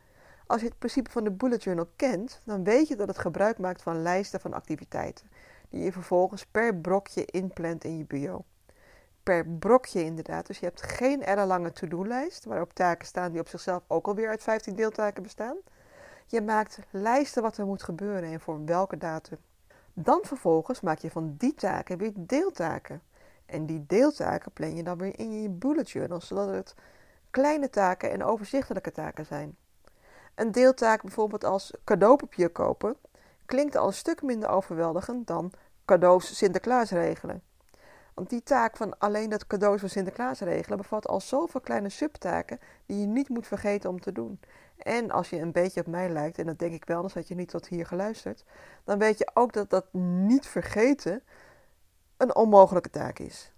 Als 0.48 0.62
je 0.62 0.68
het 0.68 0.78
principe 0.78 1.12
van 1.12 1.24
de 1.24 1.32
bullet 1.32 1.64
journal 1.64 1.88
kent, 1.96 2.42
dan 2.44 2.64
weet 2.64 2.88
je 2.88 2.96
dat 2.96 3.08
het 3.08 3.18
gebruik 3.18 3.58
maakt 3.58 3.82
van 3.82 4.02
lijsten 4.02 4.40
van 4.40 4.54
activiteiten, 4.54 5.30
die 5.70 5.84
je 5.84 5.92
vervolgens 5.92 6.46
per 6.46 6.76
brokje 6.76 7.26
inplant 7.26 7.84
in 7.84 7.98
je 7.98 8.06
bio. 8.06 8.46
Per 9.24 9.48
brokje 9.48 10.04
inderdaad, 10.04 10.48
dus 10.48 10.60
je 10.60 10.66
hebt 10.66 10.82
geen 10.82 11.24
ellenlange 11.24 11.72
to-do-lijst, 11.72 12.46
waarop 12.46 12.74
taken 12.74 13.08
staan 13.08 13.32
die 13.32 13.40
op 13.40 13.48
zichzelf 13.48 13.84
ook 13.88 14.08
alweer 14.08 14.30
uit 14.30 14.44
15 14.44 14.76
deeltaken 14.76 15.24
bestaan. 15.24 15.58
Je 16.26 16.42
maakt 16.42 16.80
lijsten 16.90 17.42
wat 17.42 17.58
er 17.58 17.66
moet 17.66 17.84
gebeuren 17.84 18.32
en 18.32 18.40
voor 18.40 18.66
welke 18.66 18.98
datum. 18.98 19.38
Dan 19.94 20.20
vervolgens 20.24 20.82
maak 20.82 21.00
je 21.00 21.12
van 21.12 21.36
die 21.38 21.54
taken 21.54 21.98
weer 21.98 22.14
deeltaken. 22.16 23.02
En 23.46 23.66
die 23.66 23.86
deeltaken 23.88 24.52
plan 24.52 24.76
je 24.76 24.84
dan 24.84 24.98
weer 24.98 25.20
in 25.20 25.42
je 25.42 25.50
bullet 25.50 25.90
journal, 25.90 26.22
zodat 26.22 26.50
het 26.50 26.76
kleine 27.32 27.70
taken 27.70 28.12
en 28.12 28.24
overzichtelijke 28.24 28.92
taken 28.92 29.26
zijn. 29.26 29.56
Een 30.38 30.52
deeltaak 30.52 31.02
bijvoorbeeld 31.02 31.44
als 31.44 31.74
cadeaupapier 31.84 32.50
kopen 32.50 32.96
klinkt 33.46 33.76
al 33.76 33.88
een 33.88 33.94
stuk 33.94 34.22
minder 34.22 34.50
overweldigend 34.50 35.28
dan 35.28 35.52
cadeaus 35.86 36.38
Sinterklaas 36.38 36.92
regelen. 36.92 37.42
Want 38.14 38.30
die 38.30 38.44
taak 38.44 38.78
van 38.78 39.00
alleen 39.00 39.30
dat 39.30 39.48
cadeaus 39.48 39.80
van 39.80 39.90
Sinterklaas 39.90 40.40
regelen 40.40 40.78
bevat 40.78 41.08
al 41.08 41.22
zoveel 41.22 41.62
kleine 41.62 41.90
subtaken 41.90 42.60
die 42.86 43.00
je 43.00 43.06
niet 43.06 43.30
moet 43.30 43.48
vergeten 43.48 43.90
om 43.90 44.00
te 44.00 44.12
doen. 44.12 44.40
En 44.78 45.12
als 45.12 45.30
je 45.30 45.40
een 45.40 45.52
beetje 45.52 45.80
op 45.80 45.88
mij 45.88 46.10
lijkt, 46.10 46.40
en 46.40 46.46
dat 46.46 46.60
denk 46.60 46.74
ik 46.74 46.86
wel, 46.86 46.96
anders 46.96 47.14
had 47.14 47.28
je 47.28 47.36
niet 47.36 47.50
tot 47.50 47.68
hier 47.68 47.86
geluisterd, 47.86 48.46
dan 48.84 49.00
weet 49.00 49.18
je 49.18 49.30
ook 49.34 49.54
dat 49.54 49.70
dat 49.70 49.94
niet 49.94 50.48
vergeten 50.48 51.24
een 52.18 52.36
onmogelijke 52.36 52.90
taak 52.90 53.20
is. 53.20 53.54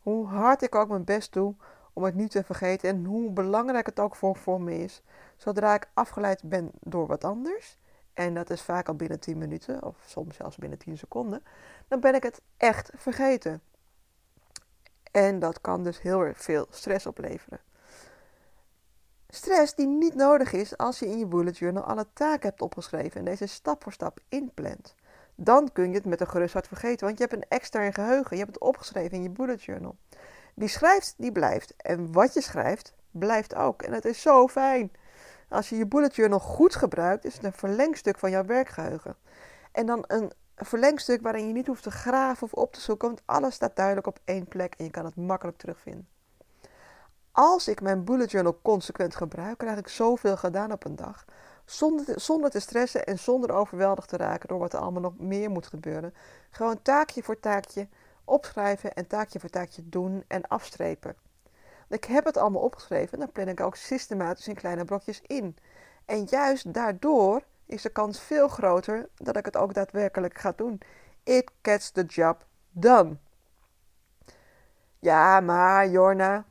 Hoe 0.00 0.26
hard 0.26 0.62
ik 0.62 0.74
ook 0.74 0.88
mijn 0.88 1.04
best 1.04 1.32
doe 1.32 1.54
om 1.92 2.04
het 2.04 2.14
niet 2.14 2.30
te 2.30 2.44
vergeten 2.44 2.88
en 2.88 3.04
hoe 3.04 3.30
belangrijk 3.30 3.86
het 3.86 4.00
ook 4.00 4.16
voor, 4.16 4.36
voor 4.36 4.60
me 4.60 4.78
is, 4.78 5.02
zodra 5.38 5.74
ik 5.74 5.90
afgeleid 5.94 6.42
ben 6.42 6.70
door 6.80 7.06
wat 7.06 7.24
anders, 7.24 7.78
en 8.14 8.34
dat 8.34 8.50
is 8.50 8.62
vaak 8.62 8.88
al 8.88 8.94
binnen 8.94 9.20
10 9.20 9.38
minuten, 9.38 9.82
of 9.82 9.96
soms 10.06 10.36
zelfs 10.36 10.56
binnen 10.56 10.78
10 10.78 10.98
seconden, 10.98 11.42
dan 11.88 12.00
ben 12.00 12.14
ik 12.14 12.22
het 12.22 12.40
echt 12.56 12.90
vergeten. 12.96 13.62
En 15.10 15.38
dat 15.38 15.60
kan 15.60 15.82
dus 15.82 16.00
heel 16.00 16.20
erg 16.20 16.42
veel 16.42 16.66
stress 16.70 17.06
opleveren. 17.06 17.60
Stress 19.28 19.74
die 19.74 19.86
niet 19.86 20.14
nodig 20.14 20.52
is 20.52 20.76
als 20.76 20.98
je 20.98 21.06
in 21.06 21.18
je 21.18 21.26
bullet 21.26 21.58
journal 21.58 21.82
alle 21.82 22.06
taken 22.12 22.48
hebt 22.48 22.62
opgeschreven 22.62 23.18
en 23.18 23.24
deze 23.24 23.46
stap 23.46 23.82
voor 23.82 23.92
stap 23.92 24.20
inplant. 24.28 24.94
Dan 25.34 25.72
kun 25.72 25.88
je 25.88 25.94
het 25.94 26.04
met 26.04 26.20
een 26.20 26.28
gerust 26.28 26.52
hart 26.52 26.66
vergeten, 26.66 27.06
want 27.06 27.18
je 27.18 27.24
hebt 27.24 27.36
een 27.36 27.48
extern 27.48 27.92
geheugen. 27.92 28.36
Je 28.36 28.42
hebt 28.42 28.54
het 28.54 28.64
opgeschreven 28.64 29.16
in 29.16 29.22
je 29.22 29.30
bullet 29.30 29.62
journal. 29.62 29.96
Die 30.54 30.68
schrijft, 30.68 31.14
die 31.16 31.32
blijft. 31.32 31.74
En 31.76 32.12
wat 32.12 32.34
je 32.34 32.40
schrijft, 32.40 32.94
blijft 33.10 33.54
ook. 33.54 33.82
En 33.82 33.92
het 33.92 34.04
is 34.04 34.22
zo 34.22 34.48
fijn. 34.48 34.92
Als 35.48 35.68
je 35.68 35.76
je 35.76 35.86
bullet 35.86 36.14
journal 36.14 36.40
goed 36.40 36.74
gebruikt, 36.74 37.24
is 37.24 37.34
het 37.34 37.44
een 37.44 37.52
verlengstuk 37.52 38.18
van 38.18 38.30
jouw 38.30 38.44
werkgeheugen. 38.44 39.16
En 39.72 39.86
dan 39.86 40.04
een 40.06 40.32
verlengstuk 40.56 41.22
waarin 41.22 41.46
je 41.46 41.52
niet 41.52 41.66
hoeft 41.66 41.82
te 41.82 41.90
graven 41.90 42.42
of 42.42 42.52
op 42.52 42.72
te 42.72 42.80
zoeken, 42.80 43.08
want 43.08 43.22
alles 43.24 43.54
staat 43.54 43.76
duidelijk 43.76 44.06
op 44.06 44.18
één 44.24 44.46
plek 44.46 44.74
en 44.74 44.84
je 44.84 44.90
kan 44.90 45.04
het 45.04 45.16
makkelijk 45.16 45.58
terugvinden. 45.58 46.08
Als 47.32 47.68
ik 47.68 47.80
mijn 47.80 48.04
bullet 48.04 48.30
journal 48.30 48.58
consequent 48.62 49.16
gebruik, 49.16 49.58
krijg 49.58 49.78
ik 49.78 49.88
zoveel 49.88 50.36
gedaan 50.36 50.72
op 50.72 50.84
een 50.84 50.96
dag. 50.96 51.24
Zonder 51.64 52.04
te, 52.04 52.20
zonder 52.20 52.50
te 52.50 52.60
stressen 52.60 53.06
en 53.06 53.18
zonder 53.18 53.52
overweldigd 53.52 54.08
te 54.08 54.16
raken 54.16 54.48
door 54.48 54.58
wat 54.58 54.72
er 54.72 54.78
allemaal 54.78 55.02
nog 55.02 55.18
meer 55.18 55.50
moet 55.50 55.66
gebeuren. 55.66 56.14
Gewoon 56.50 56.82
taakje 56.82 57.22
voor 57.22 57.40
taakje 57.40 57.88
opschrijven 58.24 58.94
en 58.94 59.06
taakje 59.06 59.40
voor 59.40 59.48
taakje 59.48 59.88
doen 59.88 60.24
en 60.26 60.48
afstrepen. 60.48 61.16
Ik 61.88 62.04
heb 62.04 62.24
het 62.24 62.36
allemaal 62.36 62.62
opgeschreven 62.62 63.12
en 63.12 63.18
dan 63.18 63.32
plan 63.32 63.48
ik 63.48 63.60
ook 63.60 63.76
systematisch 63.76 64.48
in 64.48 64.54
kleine 64.54 64.84
blokjes 64.84 65.20
in. 65.26 65.56
En 66.04 66.24
juist 66.24 66.72
daardoor 66.72 67.42
is 67.66 67.82
de 67.82 67.88
kans 67.88 68.20
veel 68.20 68.48
groter 68.48 69.08
dat 69.14 69.36
ik 69.36 69.44
het 69.44 69.56
ook 69.56 69.74
daadwerkelijk 69.74 70.38
ga 70.38 70.52
doen. 70.56 70.80
It 71.22 71.50
gets 71.62 71.90
the 71.90 72.04
job 72.04 72.46
done. 72.70 73.16
Ja, 74.98 75.40
maar 75.40 75.88
Jorna, 75.88 76.44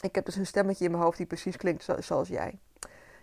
ik 0.00 0.14
heb 0.14 0.24
dus 0.24 0.36
een 0.36 0.46
stemmetje 0.46 0.84
in 0.84 0.90
mijn 0.90 1.02
hoofd 1.02 1.16
die 1.16 1.26
precies 1.26 1.56
klinkt 1.56 1.88
zoals 1.98 2.28
jij. 2.28 2.58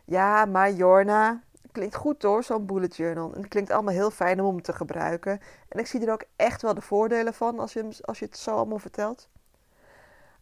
Ja, 0.06 0.46
maar 0.46 0.72
Jorna, 0.72 1.42
klinkt 1.72 1.96
goed 1.96 2.24
hoor, 2.24 2.44
zo'n 2.44 2.66
bullet 2.66 2.96
journal. 2.96 3.34
En 3.34 3.40
het 3.40 3.50
klinkt 3.50 3.72
allemaal 3.72 3.94
heel 3.94 4.12
fijn 4.12 4.42
om 4.42 4.62
te 4.62 4.74
gebruiken. 4.74 5.40
En 5.70 5.80
ik 5.80 5.88
zie 5.88 6.06
er 6.06 6.12
ook 6.12 6.24
echt 6.36 6.62
wel 6.62 6.74
de 6.74 6.82
voordelen 6.82 7.34
van 7.34 7.60
als 7.60 7.74
je, 7.74 7.90
als 8.02 8.20
je 8.20 8.26
het 8.26 8.38
zo 8.38 8.56
allemaal 8.56 8.80
vertelt. 8.80 9.30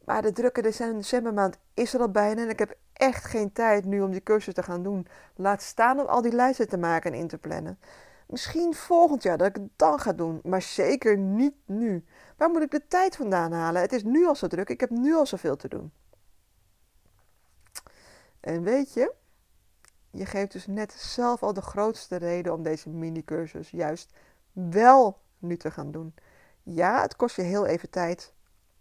Maar 0.05 0.21
de 0.21 0.31
drukke 0.31 0.61
decembermaand 0.61 1.57
is 1.73 1.93
er 1.93 1.99
al 1.99 2.09
bijna 2.09 2.41
en 2.41 2.49
ik 2.49 2.59
heb 2.59 2.77
echt 2.93 3.25
geen 3.25 3.51
tijd 3.51 3.85
nu 3.85 4.01
om 4.01 4.11
die 4.11 4.23
cursus 4.23 4.53
te 4.53 4.63
gaan 4.63 4.83
doen. 4.83 5.07
Laat 5.35 5.61
staan 5.61 5.99
om 5.99 6.05
al 6.05 6.21
die 6.21 6.31
lijsten 6.31 6.67
te 6.67 6.77
maken 6.77 7.13
en 7.13 7.19
in 7.19 7.27
te 7.27 7.37
plannen. 7.37 7.79
Misschien 8.27 8.73
volgend 8.73 9.23
jaar 9.23 9.37
dat 9.37 9.47
ik 9.47 9.55
het 9.55 9.69
dan 9.75 9.99
ga 9.99 10.13
doen, 10.13 10.39
maar 10.43 10.61
zeker 10.61 11.17
niet 11.17 11.53
nu. 11.65 12.05
Waar 12.37 12.49
moet 12.49 12.61
ik 12.61 12.71
de 12.71 12.87
tijd 12.87 13.15
vandaan 13.15 13.51
halen? 13.51 13.81
Het 13.81 13.93
is 13.93 14.03
nu 14.03 14.25
al 14.25 14.35
zo 14.35 14.47
druk, 14.47 14.69
ik 14.69 14.79
heb 14.79 14.89
nu 14.89 15.15
al 15.15 15.25
zoveel 15.25 15.55
te 15.55 15.67
doen. 15.67 15.91
En 18.39 18.63
weet 18.63 18.93
je, 18.93 19.13
je 20.11 20.25
geeft 20.25 20.51
dus 20.51 20.67
net 20.67 20.93
zelf 20.93 21.43
al 21.43 21.53
de 21.53 21.61
grootste 21.61 22.15
reden 22.15 22.53
om 22.53 22.63
deze 22.63 22.89
mini-cursus 22.89 23.69
juist 23.69 24.13
wel 24.51 25.19
nu 25.37 25.57
te 25.57 25.71
gaan 25.71 25.91
doen. 25.91 26.13
Ja, 26.63 27.01
het 27.01 27.15
kost 27.15 27.35
je 27.35 27.41
heel 27.41 27.65
even 27.65 27.89
tijd 27.89 28.33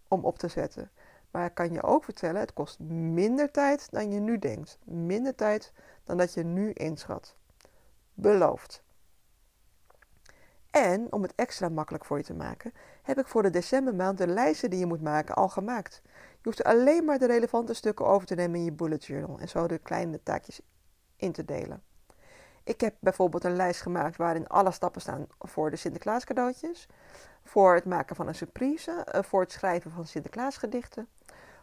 om 0.08 0.24
op 0.24 0.38
te 0.38 0.48
zetten. 0.48 0.90
Maar 1.34 1.46
ik 1.46 1.54
kan 1.54 1.72
je 1.72 1.82
ook 1.82 2.04
vertellen, 2.04 2.40
het 2.40 2.52
kost 2.52 2.78
minder 2.78 3.50
tijd 3.50 3.90
dan 3.90 4.12
je 4.12 4.20
nu 4.20 4.38
denkt. 4.38 4.78
Minder 4.84 5.34
tijd 5.34 5.72
dan 6.04 6.16
dat 6.16 6.34
je 6.34 6.42
nu 6.42 6.72
inschat. 6.72 7.36
Beloofd. 8.14 8.82
En 10.70 11.12
om 11.12 11.22
het 11.22 11.32
extra 11.34 11.68
makkelijk 11.68 12.04
voor 12.04 12.18
je 12.18 12.24
te 12.24 12.34
maken, 12.34 12.72
heb 13.02 13.18
ik 13.18 13.26
voor 13.26 13.42
de 13.42 13.50
decembermaand 13.50 14.18
de 14.18 14.26
lijsten 14.26 14.70
die 14.70 14.78
je 14.78 14.86
moet 14.86 15.02
maken 15.02 15.34
al 15.34 15.48
gemaakt. 15.48 16.02
Je 16.04 16.40
hoeft 16.42 16.64
alleen 16.64 17.04
maar 17.04 17.18
de 17.18 17.26
relevante 17.26 17.74
stukken 17.74 18.06
over 18.06 18.26
te 18.26 18.34
nemen 18.34 18.58
in 18.58 18.64
je 18.64 18.72
bullet 18.72 19.04
journal 19.04 19.38
en 19.38 19.48
zo 19.48 19.66
de 19.66 19.78
kleine 19.78 20.22
taakjes 20.22 20.60
in 21.16 21.32
te 21.32 21.44
delen. 21.44 21.82
Ik 22.64 22.80
heb 22.80 22.94
bijvoorbeeld 23.00 23.44
een 23.44 23.56
lijst 23.56 23.82
gemaakt 23.82 24.16
waarin 24.16 24.46
alle 24.46 24.70
stappen 24.70 25.00
staan 25.00 25.26
voor 25.38 25.70
de 25.70 25.76
Sinterklaas 25.76 26.24
cadeautjes, 26.24 26.88
voor 27.44 27.74
het 27.74 27.84
maken 27.84 28.16
van 28.16 28.28
een 28.28 28.34
surprise, 28.34 28.90
eh, 28.90 29.22
voor 29.22 29.40
het 29.40 29.52
schrijven 29.52 29.90
van 29.90 30.06
Sinterklaasgedichten, 30.06 31.08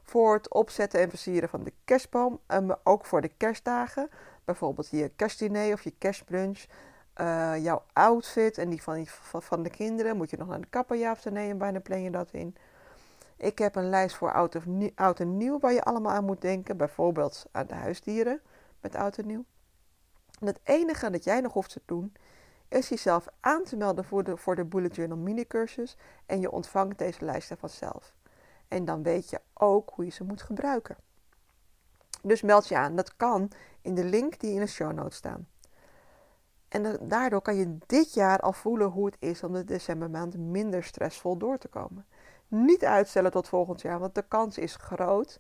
voor 0.04 0.34
het 0.34 0.50
opzetten 0.50 1.00
en 1.00 1.10
versieren 1.10 1.50
van 1.50 1.64
de 1.64 1.74
kerstboom, 1.86 2.40
maar 2.48 2.80
ook 2.84 3.06
voor 3.06 3.22
de 3.22 3.32
kerstdagen, 3.38 4.10
bijvoorbeeld 4.46 4.90
je 4.90 5.12
kerstdiner 5.16 5.74
of 5.74 5.82
je 5.82 5.94
kerstbrunch, 5.98 6.66
uh, 7.22 7.64
jouw 7.64 7.84
outfit 7.94 8.58
en 8.58 8.70
die 8.70 8.84
van, 8.84 9.08
van 9.42 9.64
de 9.64 9.70
kinderen, 9.70 10.18
moet 10.18 10.30
je 10.30 10.38
nog 10.38 10.48
naar 10.48 10.62
de 10.62 10.68
kapper 10.70 10.98
ja 10.98 11.12
of 11.12 11.26
nee 11.26 11.50
en 11.50 11.58
bijna 11.58 11.80
plan 11.80 12.02
je 12.02 12.12
dat 12.12 12.32
in. 12.32 12.56
Ik 13.38 13.58
heb 13.58 13.76
een 13.76 13.90
lijst 13.90 14.16
voor 14.16 14.34
oud, 14.34 14.66
nieuw, 14.66 14.90
en 14.96 15.38
nieuw 15.38 15.60
waar 15.60 15.74
je 15.74 15.84
allemaal 15.84 16.12
aan 16.12 16.26
moet 16.26 16.42
denken, 16.42 16.78
bijvoorbeeld 16.78 17.46
aan 17.52 17.68
de 17.68 17.74
huisdieren 17.74 18.42
met 18.82 18.96
oud 18.96 19.18
en 19.18 19.28
nieuw. 19.28 19.46
En 20.40 20.48
het 20.48 20.60
enige 20.64 21.10
dat 21.10 21.24
jij 21.24 21.42
nog 21.42 21.54
hoeft 21.54 21.70
te 21.70 21.82
doen, 21.86 22.14
is 22.68 22.90
jezelf 22.90 23.28
aan 23.40 23.64
te 23.64 23.76
melden 23.76 24.06
voor 24.06 24.24
de, 24.24 24.38
voor 24.38 24.56
de 24.56 24.66
Bullet 24.66 24.96
Journal 24.96 25.18
mini-cursus 25.18 25.98
en 26.26 26.40
je 26.40 26.52
ontvangt 26.52 26.98
deze 26.98 27.26
lijsten 27.26 27.58
vanzelf. 27.58 28.14
En 28.72 28.86
dan 28.86 29.04
weet 29.04 29.30
je 29.30 29.40
ook 29.54 29.92
hoe 29.94 30.06
je 30.06 30.12
ze 30.12 30.24
moet 30.24 30.42
gebruiken. 30.42 30.96
Dus 32.22 32.42
meld 32.42 32.68
je 32.68 32.78
aan. 32.78 32.96
Dat 32.96 33.16
kan 33.16 33.52
in 33.82 33.96
de 33.96 34.04
link 34.04 34.40
die 34.40 34.54
in 34.54 34.60
de 34.60 34.68
show 34.68 34.92
notes 34.92 35.16
staan. 35.16 35.48
En 36.68 37.08
daardoor 37.08 37.42
kan 37.42 37.56
je 37.56 37.78
dit 37.86 38.14
jaar 38.14 38.40
al 38.40 38.54
voelen 38.54 38.88
hoe 38.88 39.06
het 39.06 39.16
is 39.20 39.44
om 39.44 39.54
de 39.54 39.64
decembermaand 39.64 40.38
minder 40.38 40.84
stressvol 40.84 41.38
door 41.38 41.58
te 41.58 41.68
komen. 41.68 42.06
Niet 42.48 42.86
uitstellen 42.86 43.32
tot 43.32 43.48
volgend 43.48 43.82
jaar, 43.82 44.00
want 44.00 44.16
de 44.16 44.26
kans 44.28 44.58
is 44.58 44.76
groot 44.76 45.40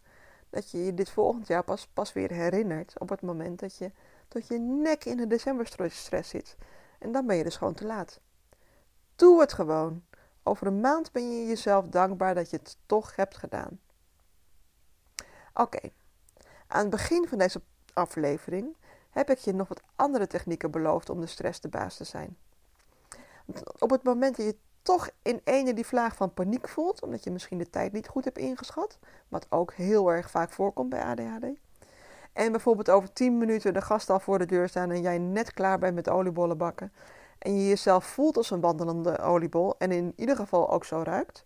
dat 0.49 0.71
je 0.71 0.85
je 0.85 0.93
dit 0.93 1.09
volgend 1.09 1.47
jaar 1.47 1.63
pas, 1.63 1.87
pas 1.87 2.13
weer 2.13 2.31
herinnert 2.31 2.99
op 2.99 3.09
het 3.09 3.21
moment 3.21 3.59
dat 3.59 3.77
je 3.77 3.91
tot 4.27 4.47
je 4.47 4.59
nek 4.59 5.05
in 5.05 5.17
de 5.17 5.27
decemberstress 5.27 6.29
zit. 6.29 6.57
En 6.99 7.11
dan 7.11 7.25
ben 7.25 7.35
je 7.35 7.43
dus 7.43 7.57
gewoon 7.57 7.73
te 7.73 7.85
laat. 7.85 8.19
Doe 9.15 9.39
het 9.39 9.53
gewoon. 9.53 10.03
Over 10.43 10.67
een 10.67 10.79
maand 10.79 11.11
ben 11.11 11.31
je 11.31 11.47
jezelf 11.47 11.87
dankbaar 11.87 12.35
dat 12.35 12.49
je 12.49 12.57
het 12.57 12.77
toch 12.85 13.15
hebt 13.15 13.37
gedaan. 13.37 13.79
Oké, 15.53 15.89
aan 16.67 16.81
het 16.81 16.89
begin 16.89 17.27
van 17.27 17.37
deze 17.37 17.61
aflevering 17.93 18.75
heb 19.09 19.29
ik 19.29 19.37
je 19.37 19.53
nog 19.53 19.67
wat 19.67 19.81
andere 19.95 20.27
technieken 20.27 20.71
beloofd 20.71 21.09
om 21.09 21.19
de 21.19 21.27
stress 21.27 21.59
de 21.59 21.67
baas 21.67 21.97
te 21.97 22.03
zijn. 22.03 22.37
Op 23.79 23.89
het 23.89 24.03
moment 24.03 24.37
dat 24.37 24.45
je 24.45 24.55
toch 24.81 25.09
in 25.21 25.41
ene 25.43 25.73
die 25.73 25.85
vlaag 25.85 26.15
van 26.15 26.33
paniek 26.33 26.67
voelt, 26.67 27.01
omdat 27.01 27.23
je 27.23 27.31
misschien 27.31 27.57
de 27.57 27.69
tijd 27.69 27.91
niet 27.91 28.07
goed 28.07 28.25
hebt 28.25 28.37
ingeschat, 28.37 28.99
wat 29.27 29.45
ook 29.49 29.73
heel 29.73 30.11
erg 30.11 30.29
vaak 30.29 30.51
voorkomt 30.51 30.89
bij 30.89 31.03
ADHD. 31.03 31.45
En 32.33 32.51
bijvoorbeeld 32.51 32.89
over 32.89 33.13
10 33.13 33.37
minuten 33.37 33.73
de 33.73 33.81
gast 33.81 34.09
al 34.09 34.19
voor 34.19 34.39
de 34.39 34.45
deur 34.45 34.69
staan 34.69 34.91
en 34.91 35.01
jij 35.01 35.17
net 35.17 35.53
klaar 35.53 35.79
bent 35.79 35.95
met 35.95 36.09
oliebollen 36.09 36.57
bakken. 36.57 36.93
En 37.41 37.55
je 37.57 37.67
jezelf 37.67 38.05
voelt 38.05 38.37
als 38.37 38.49
een 38.49 38.61
wandelende 38.61 39.19
oliebol 39.19 39.75
en 39.77 39.91
in 39.91 40.13
ieder 40.15 40.35
geval 40.35 40.71
ook 40.71 40.85
zo 40.85 41.01
ruikt. 41.03 41.45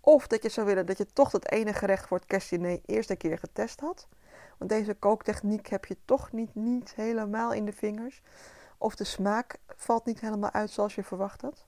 Of 0.00 0.26
dat 0.26 0.42
je 0.42 0.48
zou 0.48 0.66
willen 0.66 0.86
dat 0.86 0.98
je 0.98 1.06
toch 1.06 1.30
dat 1.30 1.50
ene 1.50 1.72
gerecht 1.72 2.06
voor 2.06 2.16
het 2.16 2.26
kerstdiner 2.26 2.80
eerste 2.86 3.16
keer 3.16 3.38
getest 3.38 3.80
had. 3.80 4.08
Want 4.58 4.70
deze 4.70 4.94
kooktechniek 4.94 5.66
heb 5.66 5.84
je 5.84 5.96
toch 6.04 6.32
niet, 6.32 6.54
niet 6.54 6.94
helemaal 6.94 7.52
in 7.52 7.64
de 7.64 7.72
vingers. 7.72 8.22
Of 8.78 8.94
de 8.94 9.04
smaak 9.04 9.56
valt 9.66 10.04
niet 10.04 10.20
helemaal 10.20 10.50
uit 10.50 10.70
zoals 10.70 10.94
je 10.94 11.04
verwacht 11.04 11.40
had. 11.40 11.66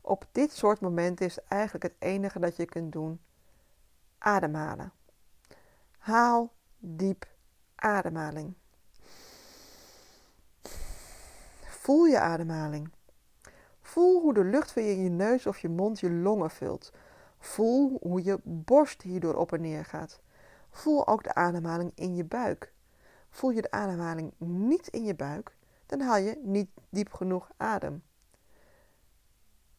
Op 0.00 0.26
dit 0.32 0.52
soort 0.52 0.80
momenten 0.80 1.26
is 1.26 1.38
eigenlijk 1.48 1.84
het 1.84 1.94
enige 1.98 2.38
dat 2.38 2.56
je 2.56 2.64
kunt 2.64 2.92
doen 2.92 3.20
ademhalen. 4.18 4.92
Haal 5.98 6.52
diep 6.78 7.26
ademhaling. 7.74 8.54
Voel 11.88 12.04
je 12.04 12.18
ademhaling. 12.18 12.90
Voel 13.80 14.20
hoe 14.20 14.34
de 14.34 14.44
lucht 14.44 14.72
via 14.72 15.02
je 15.02 15.08
neus 15.08 15.46
of 15.46 15.58
je 15.58 15.68
mond 15.68 16.00
je 16.00 16.10
longen 16.10 16.50
vult. 16.50 16.92
Voel 17.38 17.98
hoe 18.00 18.24
je 18.24 18.38
borst 18.42 19.02
hierdoor 19.02 19.34
op 19.34 19.52
en 19.52 19.60
neer 19.60 19.84
gaat. 19.84 20.20
Voel 20.70 21.06
ook 21.06 21.24
de 21.24 21.34
ademhaling 21.34 21.92
in 21.94 22.14
je 22.14 22.24
buik. 22.24 22.72
Voel 23.30 23.50
je 23.50 23.62
de 23.62 23.70
ademhaling 23.70 24.32
niet 24.38 24.88
in 24.88 25.04
je 25.04 25.14
buik, 25.14 25.56
dan 25.86 26.00
haal 26.00 26.16
je 26.16 26.40
niet 26.42 26.70
diep 26.88 27.12
genoeg 27.12 27.50
adem. 27.56 28.02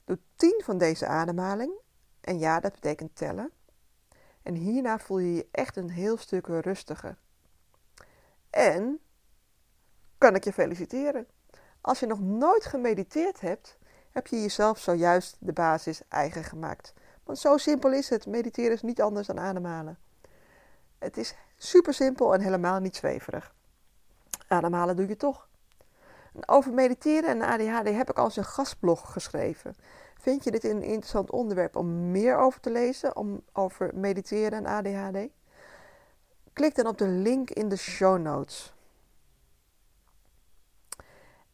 Doe 0.06 0.20
10 0.36 0.62
van 0.66 0.78
deze 0.78 1.08
ademhaling. 1.08 1.74
En 2.22 2.40
ja, 2.40 2.60
dat 2.60 2.74
betekent 2.74 3.16
tellen. 3.16 3.52
En 4.42 4.56
hierna 4.56 5.00
voel 5.00 5.20
je 5.20 5.34
je 5.34 5.48
echt 5.52 5.76
een 5.76 5.90
heel 5.90 6.18
stuk 6.18 6.48
rustiger. 6.48 7.18
En 8.50 9.00
kan 10.18 10.36
ik 10.36 10.44
je 10.44 10.54
feliciteren. 10.54 11.28
Als 11.82 12.00
je 12.00 12.06
nog 12.06 12.20
nooit 12.20 12.66
gemediteerd 12.66 13.42
hebt, 13.42 13.78
heb 14.12 14.28
je 14.28 14.42
jezelf 14.42 14.80
zojuist 14.80 15.38
de 15.40 15.54
basis 15.54 16.02
eigen 16.08 16.44
gemaakt. 16.44 16.94
Want 17.24 17.40
zo 17.40 17.58
simpel 17.58 17.92
is 17.92 18.10
het. 18.10 18.28
Mediteren 18.28 18.72
is 18.72 18.82
niet 18.82 19.02
anders 19.02 19.28
dan 19.28 19.40
ademhalen. 19.40 19.98
Het 21.00 21.18
is 21.18 21.36
super 21.58 21.94
simpel 21.94 22.34
en 22.34 22.42
helemaal 22.42 22.80
niet 22.80 22.96
zweverig. 22.96 23.54
Ademhalen 24.48 24.96
doe 24.96 25.08
je 25.08 25.16
toch. 25.16 25.48
over 26.46 26.74
mediteren 26.74 27.30
en 27.30 27.42
ADHD 27.42 27.96
heb 27.96 28.10
ik 28.10 28.18
al 28.18 28.32
een 28.36 28.44
gastblog 28.44 29.12
geschreven. 29.12 29.76
Vind 30.20 30.44
je 30.44 30.52
dit 30.52 30.64
een 30.64 30.84
interessant 30.84 31.32
onderwerp 31.32 31.76
om 31.76 32.12
meer 32.12 32.38
over 32.38 32.60
te 32.60 32.72
lezen, 32.72 33.16
om 33.16 33.42
over 33.54 33.92
mediteren 33.94 34.66
en 34.66 34.66
ADHD? 34.66 35.30
Klik 36.54 36.76
dan 36.76 36.88
op 36.88 36.98
de 36.98 37.08
link 37.08 37.50
in 37.50 37.70
de 37.70 37.76
show 37.76 38.20
notes. 38.20 38.74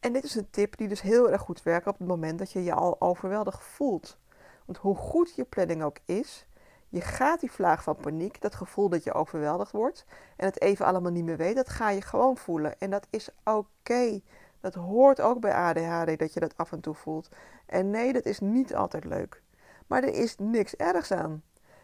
En 0.05 0.13
dit 0.13 0.23
is 0.23 0.35
een 0.35 0.49
tip 0.49 0.77
die 0.77 0.87
dus 0.87 1.01
heel 1.01 1.31
erg 1.31 1.41
goed 1.41 1.63
werkt 1.63 1.87
op 1.87 1.97
het 1.97 2.07
moment 2.07 2.39
dat 2.39 2.51
je 2.51 2.63
je 2.63 2.73
al 2.73 3.01
overweldigd 3.01 3.63
voelt. 3.63 4.17
Want 4.65 4.77
hoe 4.77 4.95
goed 4.95 5.35
je 5.35 5.43
planning 5.43 5.83
ook 5.83 5.97
is, 6.05 6.47
je 6.89 7.01
gaat 7.01 7.39
die 7.39 7.51
vlaag 7.51 7.83
van 7.83 7.95
paniek, 7.95 8.41
dat 8.41 8.55
gevoel 8.55 8.89
dat 8.89 9.03
je 9.03 9.13
overweldigd 9.13 9.71
wordt 9.71 10.05
en 10.35 10.45
het 10.45 10.61
even 10.61 10.85
allemaal 10.85 11.11
niet 11.11 11.23
meer 11.23 11.37
weet, 11.37 11.55
dat 11.55 11.69
ga 11.69 11.89
je 11.89 12.01
gewoon 12.01 12.37
voelen. 12.37 12.79
En 12.79 12.89
dat 12.89 13.07
is 13.09 13.29
oké. 13.43 14.21
Dat 14.59 14.73
hoort 14.73 15.21
ook 15.21 15.39
bij 15.39 15.53
ADHD 15.53 16.19
dat 16.19 16.33
je 16.33 16.39
dat 16.39 16.57
af 16.57 16.71
en 16.71 16.79
toe 16.79 16.95
voelt. 16.95 17.29
En 17.65 17.89
nee, 17.89 18.13
dat 18.13 18.25
is 18.25 18.39
niet 18.39 18.75
altijd 18.75 19.05
leuk. 19.05 19.41
Maar 19.87 20.03
er 20.03 20.13
is 20.13 20.35
niks 20.37 20.75
ergs 20.75 21.11
aan. 21.11 21.43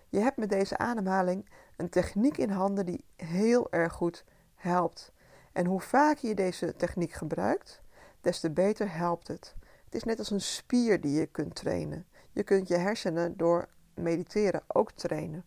Je 0.10 0.20
hebt 0.20 0.38
met 0.38 0.50
deze 0.50 0.78
ademhaling 0.78 1.50
een 1.78 1.90
techniek 1.90 2.38
in 2.38 2.50
handen 2.50 2.86
die 2.86 3.06
heel 3.16 3.72
erg 3.72 3.94
goed 3.94 4.24
helpt. 4.56 5.12
En 5.52 5.66
hoe 5.66 5.82
vaker 5.82 6.28
je 6.28 6.36
deze 6.36 6.76
techniek 6.76 7.12
gebruikt, 7.12 7.82
des 8.22 8.40
te 8.40 8.52
beter 8.52 8.96
helpt 8.96 9.28
het. 9.28 9.56
Het 9.84 9.96
is 9.96 10.04
net 10.04 10.20
als 10.20 10.30
een 10.30 10.42
spier 10.42 11.02
die 11.02 11.20
je 11.20 11.26
kunt 11.26 11.56
trainen. 11.56 12.06
Je 12.32 12.44
kunt 12.44 12.68
je 12.68 12.78
hersenen 12.78 13.38
door 13.38 13.70
mediteren 13.94 14.64
ook 14.68 14.92
trainen. 14.92 15.46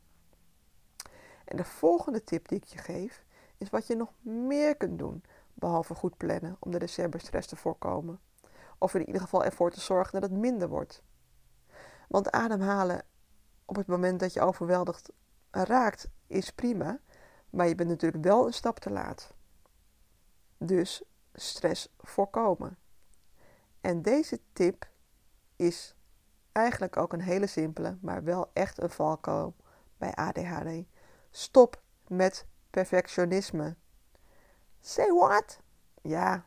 En 1.44 1.56
de 1.56 1.64
volgende 1.64 2.24
tip 2.24 2.48
die 2.48 2.58
ik 2.58 2.64
je 2.64 2.78
geef 2.78 3.24
is 3.58 3.70
wat 3.70 3.86
je 3.86 3.96
nog 3.96 4.12
meer 4.20 4.76
kunt 4.76 4.98
doen, 4.98 5.22
behalve 5.54 5.94
goed 5.94 6.16
plannen 6.16 6.56
om 6.58 6.70
de 6.70 6.78
decemberstress 6.78 7.48
te 7.48 7.56
voorkomen. 7.56 8.20
Of 8.78 8.94
in 8.94 9.06
ieder 9.06 9.20
geval 9.20 9.44
ervoor 9.44 9.70
te 9.70 9.80
zorgen 9.80 10.20
dat 10.20 10.30
het 10.30 10.40
minder 10.40 10.68
wordt. 10.68 11.02
Want 12.08 12.30
ademhalen 12.30 13.04
op 13.64 13.76
het 13.76 13.86
moment 13.86 14.20
dat 14.20 14.32
je 14.32 14.40
overweldigd 14.40 15.12
raakt 15.50 16.08
is 16.26 16.50
prima, 16.50 16.98
maar 17.50 17.68
je 17.68 17.74
bent 17.74 17.88
natuurlijk 17.88 18.24
wel 18.24 18.46
een 18.46 18.52
stap 18.52 18.78
te 18.78 18.90
laat. 18.90 19.32
Dus 20.58 21.02
stress 21.34 21.94
voorkomen. 21.98 22.78
En 23.80 24.02
deze 24.02 24.40
tip 24.52 24.88
is 25.56 25.94
eigenlijk 26.52 26.96
ook 26.96 27.12
een 27.12 27.20
hele 27.20 27.46
simpele, 27.46 27.96
maar 28.00 28.24
wel 28.24 28.50
echt 28.52 28.82
een 28.82 28.90
valkuil 28.90 29.54
bij 29.96 30.14
ADHD. 30.14 30.84
Stop 31.30 31.82
met 32.08 32.46
perfectionisme. 32.70 33.76
Say 34.80 35.08
what? 35.12 35.60
Ja, 36.02 36.46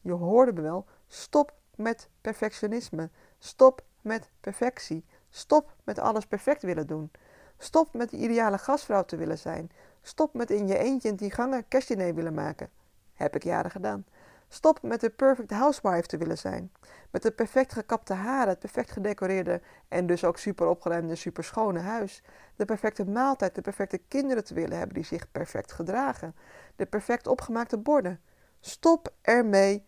je 0.00 0.12
hoorde 0.12 0.52
me 0.52 0.60
wel. 0.60 0.86
Stop 1.06 1.54
met 1.74 2.08
perfectionisme. 2.20 3.10
Stop 3.38 3.84
met 4.00 4.30
perfectie. 4.40 5.04
Stop 5.30 5.74
met 5.84 5.98
alles 5.98 6.26
perfect 6.26 6.62
willen 6.62 6.86
doen. 6.86 7.10
Stop 7.58 7.94
met 7.94 8.10
de 8.10 8.16
ideale 8.16 8.58
gastvrouw 8.58 9.04
te 9.04 9.16
willen 9.16 9.38
zijn. 9.38 9.70
Stop 10.02 10.34
met 10.34 10.50
in 10.50 10.66
je 10.66 10.78
eentje 10.78 11.08
in 11.08 11.16
die 11.16 11.30
gangen 11.30 11.68
kerstdiner 11.68 12.14
willen 12.14 12.34
maken. 12.34 12.70
Heb 13.14 13.34
ik 13.34 13.44
jaren 13.44 13.70
gedaan. 13.70 14.04
Stop 14.48 14.82
met 14.82 15.00
de 15.00 15.10
perfect 15.10 15.50
housewife 15.50 16.06
te 16.06 16.16
willen 16.16 16.38
zijn. 16.38 16.72
Met 17.10 17.22
de 17.22 17.30
perfect 17.30 17.72
gekapte 17.72 18.14
haren, 18.14 18.48
het 18.48 18.58
perfect 18.58 18.90
gedecoreerde 18.90 19.60
en 19.88 20.06
dus 20.06 20.24
ook 20.24 20.38
super 20.38 20.66
opgeruimde, 20.66 21.14
super 21.14 21.44
schone 21.44 21.78
huis. 21.78 22.22
De 22.56 22.64
perfecte 22.64 23.04
maaltijd, 23.04 23.54
de 23.54 23.60
perfecte 23.60 23.98
kinderen 23.98 24.44
te 24.44 24.54
willen 24.54 24.76
hebben 24.76 24.94
die 24.94 25.04
zich 25.04 25.30
perfect 25.30 25.72
gedragen. 25.72 26.34
De 26.76 26.86
perfect 26.86 27.26
opgemaakte 27.26 27.78
borden. 27.78 28.20
Stop 28.60 29.12
ermee 29.22 29.84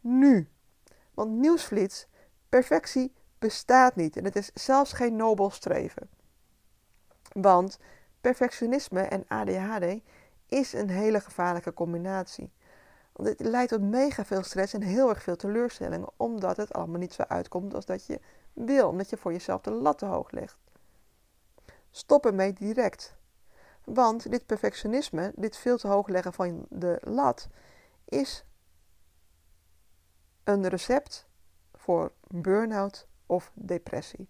nu. 0.00 0.48
Want 1.14 1.30
nieuwsflits, 1.30 2.06
perfectie 2.48 3.14
bestaat 3.38 3.96
niet 3.96 4.16
en 4.16 4.24
het 4.24 4.36
is 4.36 4.50
zelfs 4.54 4.92
geen 4.92 5.16
nobel 5.16 5.50
streven. 5.50 6.10
Want 7.32 7.78
perfectionisme 8.20 9.00
en 9.00 9.24
ADHD 9.28 10.00
is 10.46 10.72
een 10.72 10.90
hele 10.90 11.20
gevaarlijke 11.20 11.72
combinatie. 11.72 12.52
Want 13.12 13.28
het 13.28 13.40
leidt 13.40 13.70
tot 13.70 13.80
mega 13.80 14.24
veel 14.24 14.42
stress 14.42 14.74
en 14.74 14.82
heel 14.82 15.08
erg 15.08 15.22
veel 15.22 15.36
teleurstellingen, 15.36 16.08
omdat 16.16 16.56
het 16.56 16.72
allemaal 16.72 16.98
niet 16.98 17.14
zo 17.14 17.22
uitkomt 17.22 17.74
als 17.74 17.86
dat 17.86 18.06
je 18.06 18.20
wil, 18.52 18.88
omdat 18.88 19.10
je 19.10 19.16
voor 19.16 19.32
jezelf 19.32 19.60
de 19.60 19.70
lat 19.70 19.98
te 19.98 20.06
hoog 20.06 20.30
legt. 20.30 20.56
Stop 21.90 22.26
ermee 22.26 22.52
direct. 22.52 23.16
Want 23.84 24.30
dit 24.30 24.46
perfectionisme, 24.46 25.32
dit 25.34 25.56
veel 25.56 25.78
te 25.78 25.88
hoog 25.88 26.08
leggen 26.08 26.32
van 26.32 26.66
de 26.68 26.98
lat, 27.00 27.48
is 28.04 28.44
een 30.44 30.68
recept 30.68 31.26
voor 31.74 32.12
burn-out 32.26 33.06
of 33.26 33.52
depressie. 33.54 34.28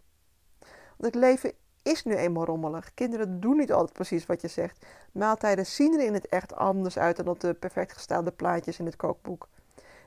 Want 0.97 1.15
het 1.15 1.15
leven 1.15 1.53
is 1.83 2.05
nu 2.05 2.15
eenmaal 2.15 2.45
rommelig. 2.45 2.95
Kinderen 2.95 3.41
doen 3.41 3.57
niet 3.57 3.73
altijd 3.73 3.93
precies 3.93 4.27
wat 4.27 4.41
je 4.41 4.49
zegt. 4.49 4.87
Maaltijden 5.13 5.67
zien 5.67 5.95
er 5.95 6.07
in 6.07 6.15
het 6.15 6.29
echt 6.29 6.55
anders 6.55 6.99
uit 6.99 7.17
dan 7.17 7.29
op 7.29 7.41
de 7.41 7.55
perfect 7.55 7.93
gestelde 7.93 8.31
plaatjes 8.31 8.79
in 8.79 8.87
het 8.87 8.97
kookboek. 8.97 9.49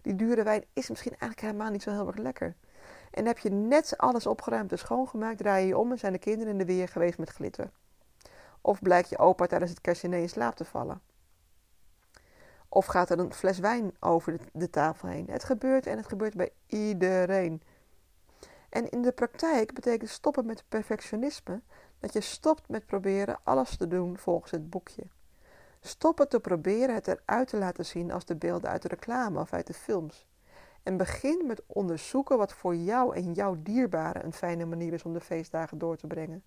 Die 0.02 0.16
dure 0.16 0.44
wijn 0.44 0.64
is 0.74 0.90
misschien 0.90 1.12
eigenlijk 1.12 1.42
helemaal 1.42 1.72
niet 1.72 1.84
zo 1.84 1.92
heel 1.92 2.08
erg 2.08 2.18
lekker. 2.18 2.56
En 3.12 3.26
heb 3.26 3.38
je 3.38 3.50
net 3.50 3.98
alles 3.98 4.28
opgeruimd 4.28 4.72
en 4.72 4.80
schoongemaakt, 4.80 5.38
draai 5.38 5.62
je 5.62 5.68
je 5.68 5.78
om 5.78 5.92
en 5.92 6.00
zijn 6.00 6.14
de 6.14 6.20
kinderen 6.20 6.52
in 6.52 6.58
de 6.58 6.66
weer 6.66 6.88
geweest 6.88 7.18
met 7.18 7.30
glitter. 7.30 7.70
Of 8.62 8.82
blijkt 8.82 9.10
je 9.10 9.18
opa 9.18 9.46
tijdens 9.46 9.72
het 9.72 9.82
kerstdiner 9.82 10.20
in 10.20 10.30
slaap 10.30 10.56
te 10.56 10.66
vallen. 10.66 11.02
Of 12.70 12.86
gaat 12.86 13.10
er 13.10 13.20
een 13.20 13.34
fles 13.34 13.60
wijn 13.60 13.96
over 14.00 14.40
de 14.54 14.70
tafel 14.70 15.08
heen. 15.08 15.28
Het 15.30 15.44
gebeurt 15.44 15.88
en 15.88 15.98
het 15.98 16.08
gebeurt 16.08 16.36
bij 16.36 16.52
iedereen. 16.68 17.62
En 18.74 18.90
in 18.90 19.02
de 19.02 19.12
praktijk 19.12 19.74
betekent 19.74 20.10
stoppen 20.10 20.46
met 20.46 20.64
perfectionisme 20.70 21.62
dat 22.00 22.14
je 22.14 22.22
stopt 22.22 22.70
met 22.70 22.86
proberen 22.86 23.40
alles 23.44 23.78
te 23.78 23.88
doen 23.88 24.18
volgens 24.18 24.52
het 24.52 24.70
boekje. 24.70 25.04
Stoppen 25.82 26.30
te 26.30 26.40
proberen 26.40 26.96
het 26.96 27.08
eruit 27.08 27.48
te 27.48 27.58
laten 27.58 27.86
zien 27.86 28.12
als 28.12 28.26
de 28.26 28.36
beelden 28.36 28.70
uit 28.70 28.82
de 28.82 28.88
reclame 28.88 29.40
of 29.40 29.54
uit 29.54 29.68
de 29.68 29.74
films. 29.74 30.28
En 30.84 30.98
begin 30.98 31.44
met 31.48 31.62
onderzoeken 31.68 32.38
wat 32.38 32.54
voor 32.54 32.76
jou 32.76 33.16
en 33.16 33.34
jouw 33.34 33.58
dierbaren 33.60 34.26
een 34.26 34.34
fijne 34.34 34.66
manier 34.66 34.94
is 34.94 35.04
om 35.04 35.14
de 35.14 35.22
feestdagen 35.22 35.78
door 35.78 35.98
te 35.98 36.08
brengen. 36.08 36.44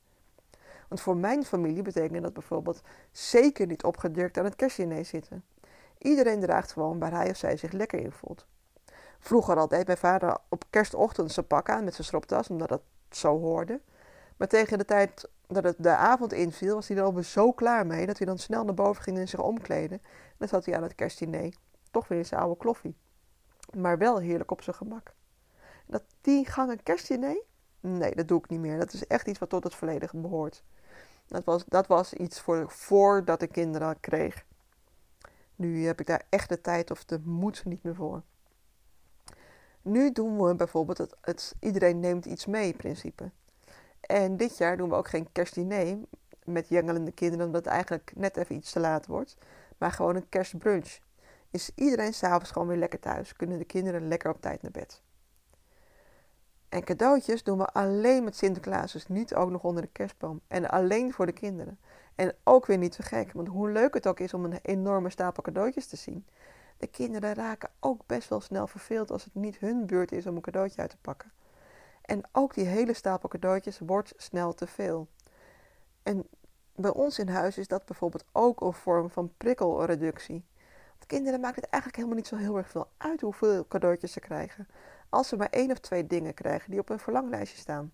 Want 0.88 1.00
voor 1.00 1.16
mijn 1.16 1.44
familie 1.44 1.82
betekent 1.82 2.22
dat 2.22 2.32
bijvoorbeeld 2.32 2.82
zeker 3.12 3.66
niet 3.66 3.84
opgedirkt 3.84 4.38
aan 4.38 4.44
het 4.44 4.56
kerstdiner 4.56 5.04
zitten. 5.04 5.44
Iedereen 5.98 6.40
draagt 6.40 6.72
gewoon 6.72 6.98
waar 6.98 7.12
hij 7.12 7.30
of 7.30 7.36
zij 7.36 7.56
zich 7.56 7.72
lekker 7.72 7.98
in 7.98 8.12
voelt. 8.12 8.46
Vroeger 9.18 9.56
al 9.56 9.68
deed 9.68 9.86
mijn 9.86 9.98
vader 9.98 10.38
op 10.48 10.64
kerstochtend 10.70 11.32
zijn 11.32 11.46
pak 11.46 11.68
aan 11.68 11.84
met 11.84 11.94
zijn 11.94 12.06
stroptas, 12.06 12.48
omdat 12.48 12.68
dat 12.68 12.82
zo 13.10 13.38
hoorde. 13.40 13.80
Maar 14.36 14.48
tegen 14.48 14.78
de 14.78 14.84
tijd 14.84 15.28
dat 15.46 15.64
het 15.64 15.76
de 15.78 15.96
avond 15.96 16.32
inviel, 16.32 16.74
was 16.74 16.88
hij 16.88 16.96
er 16.96 17.02
alweer 17.02 17.24
zo 17.24 17.52
klaar 17.52 17.86
mee 17.86 18.06
dat 18.06 18.18
hij 18.18 18.26
dan 18.26 18.38
snel 18.38 18.64
naar 18.64 18.74
boven 18.74 19.02
ging 19.02 19.18
en 19.18 19.28
zich 19.28 19.42
omkleden. 19.42 20.00
En 20.02 20.36
dan 20.36 20.48
zat 20.48 20.64
hij 20.64 20.76
aan 20.76 20.82
het 20.82 20.94
kerstdiner 20.94 21.54
toch 21.90 22.08
weer 22.08 22.18
in 22.18 22.26
zijn 22.26 22.40
oude 22.40 22.56
kloffie. 22.56 22.96
Maar 23.76 23.98
wel 23.98 24.18
heerlijk 24.18 24.50
op 24.50 24.62
zijn 24.62 24.76
gemak. 24.76 25.12
Dat 25.86 26.02
die 26.20 26.46
gangen 26.46 26.82
kerstdiner? 26.82 27.42
Nee, 27.80 28.14
dat 28.14 28.28
doe 28.28 28.38
ik 28.38 28.48
niet 28.48 28.60
meer. 28.60 28.78
Dat 28.78 28.92
is 28.92 29.06
echt 29.06 29.26
iets 29.26 29.38
wat 29.38 29.48
tot 29.48 29.64
het 29.64 29.74
verleden 29.74 30.22
behoort. 30.22 30.62
Dat 31.26 31.44
was, 31.44 31.64
dat 31.64 31.86
was 31.86 32.12
iets 32.12 32.40
voor, 32.40 32.70
voordat 32.70 33.42
ik 33.42 33.52
kinderen 33.52 34.00
kreeg. 34.00 34.44
Nu 35.56 35.86
heb 35.86 36.00
ik 36.00 36.06
daar 36.06 36.22
echt 36.28 36.48
de 36.48 36.60
tijd 36.60 36.90
of 36.90 37.04
de 37.04 37.20
moed 37.24 37.64
niet 37.64 37.82
meer 37.82 37.94
voor. 37.94 38.22
Nu 39.86 40.12
doen 40.12 40.42
we 40.42 40.54
bijvoorbeeld 40.54 41.16
het, 41.20 41.54
iedereen 41.60 42.00
neemt 42.00 42.24
iets 42.26 42.46
mee 42.46 42.74
principe. 42.74 43.30
En 44.00 44.36
dit 44.36 44.58
jaar 44.58 44.76
doen 44.76 44.88
we 44.88 44.94
ook 44.94 45.08
geen 45.08 45.32
kerstdiner 45.32 45.98
met 46.44 46.68
jengelende 46.68 47.12
kinderen, 47.12 47.46
omdat 47.46 47.64
het 47.64 47.72
eigenlijk 47.72 48.12
net 48.16 48.36
even 48.36 48.56
iets 48.56 48.72
te 48.72 48.80
laat 48.80 49.06
wordt. 49.06 49.36
Maar 49.78 49.92
gewoon 49.92 50.16
een 50.16 50.28
kerstbrunch. 50.28 50.98
is 51.50 51.70
iedereen 51.74 52.14
s'avonds 52.14 52.50
gewoon 52.50 52.68
weer 52.68 52.76
lekker 52.76 53.00
thuis. 53.00 53.32
Kunnen 53.32 53.58
de 53.58 53.64
kinderen 53.64 54.08
lekker 54.08 54.30
op 54.30 54.40
tijd 54.40 54.62
naar 54.62 54.70
bed. 54.70 55.02
En 56.68 56.84
cadeautjes 56.84 57.42
doen 57.42 57.58
we 57.58 57.66
alleen 57.66 58.24
met 58.24 58.36
Sinterklaas, 58.36 58.92
dus 58.92 59.08
niet 59.08 59.34
ook 59.34 59.50
nog 59.50 59.62
onder 59.62 59.82
de 59.82 59.88
kerstboom. 59.92 60.40
En 60.48 60.70
alleen 60.70 61.12
voor 61.12 61.26
de 61.26 61.32
kinderen. 61.32 61.78
En 62.14 62.34
ook 62.44 62.66
weer 62.66 62.78
niet 62.78 62.94
zo 62.94 63.00
gek, 63.06 63.32
want 63.32 63.48
hoe 63.48 63.70
leuk 63.70 63.94
het 63.94 64.06
ook 64.06 64.20
is 64.20 64.34
om 64.34 64.44
een 64.44 64.58
enorme 64.62 65.10
stapel 65.10 65.42
cadeautjes 65.42 65.86
te 65.86 65.96
zien. 65.96 66.26
De 66.76 66.86
kinderen 66.86 67.34
raken 67.34 67.70
ook 67.80 68.06
best 68.06 68.28
wel 68.28 68.40
snel 68.40 68.66
verveeld 68.66 69.10
als 69.10 69.24
het 69.24 69.34
niet 69.34 69.58
hun 69.58 69.86
beurt 69.86 70.12
is 70.12 70.26
om 70.26 70.36
een 70.36 70.42
cadeautje 70.42 70.80
uit 70.80 70.90
te 70.90 70.96
pakken. 70.96 71.32
En 72.02 72.22
ook 72.32 72.54
die 72.54 72.64
hele 72.64 72.94
stapel 72.94 73.28
cadeautjes 73.28 73.78
wordt 73.78 74.12
snel 74.16 74.54
te 74.54 74.66
veel. 74.66 75.08
En 76.02 76.26
bij 76.74 76.90
ons 76.90 77.18
in 77.18 77.28
huis 77.28 77.58
is 77.58 77.68
dat 77.68 77.84
bijvoorbeeld 77.84 78.24
ook 78.32 78.60
een 78.60 78.72
vorm 78.72 79.10
van 79.10 79.32
prikkelreductie. 79.36 80.44
Want 80.90 81.06
kinderen 81.06 81.40
maken 81.40 81.62
het 81.62 81.70
eigenlijk 81.70 81.96
helemaal 81.96 82.22
niet 82.22 82.26
zo 82.26 82.36
heel 82.36 82.56
erg 82.56 82.68
veel 82.68 82.88
uit 82.96 83.20
hoeveel 83.20 83.66
cadeautjes 83.68 84.12
ze 84.12 84.20
krijgen. 84.20 84.68
Als 85.08 85.28
ze 85.28 85.36
maar 85.36 85.50
één 85.50 85.70
of 85.70 85.78
twee 85.78 86.06
dingen 86.06 86.34
krijgen 86.34 86.70
die 86.70 86.80
op 86.80 86.88
een 86.88 86.98
verlanglijstje 86.98 87.58
staan. 87.58 87.92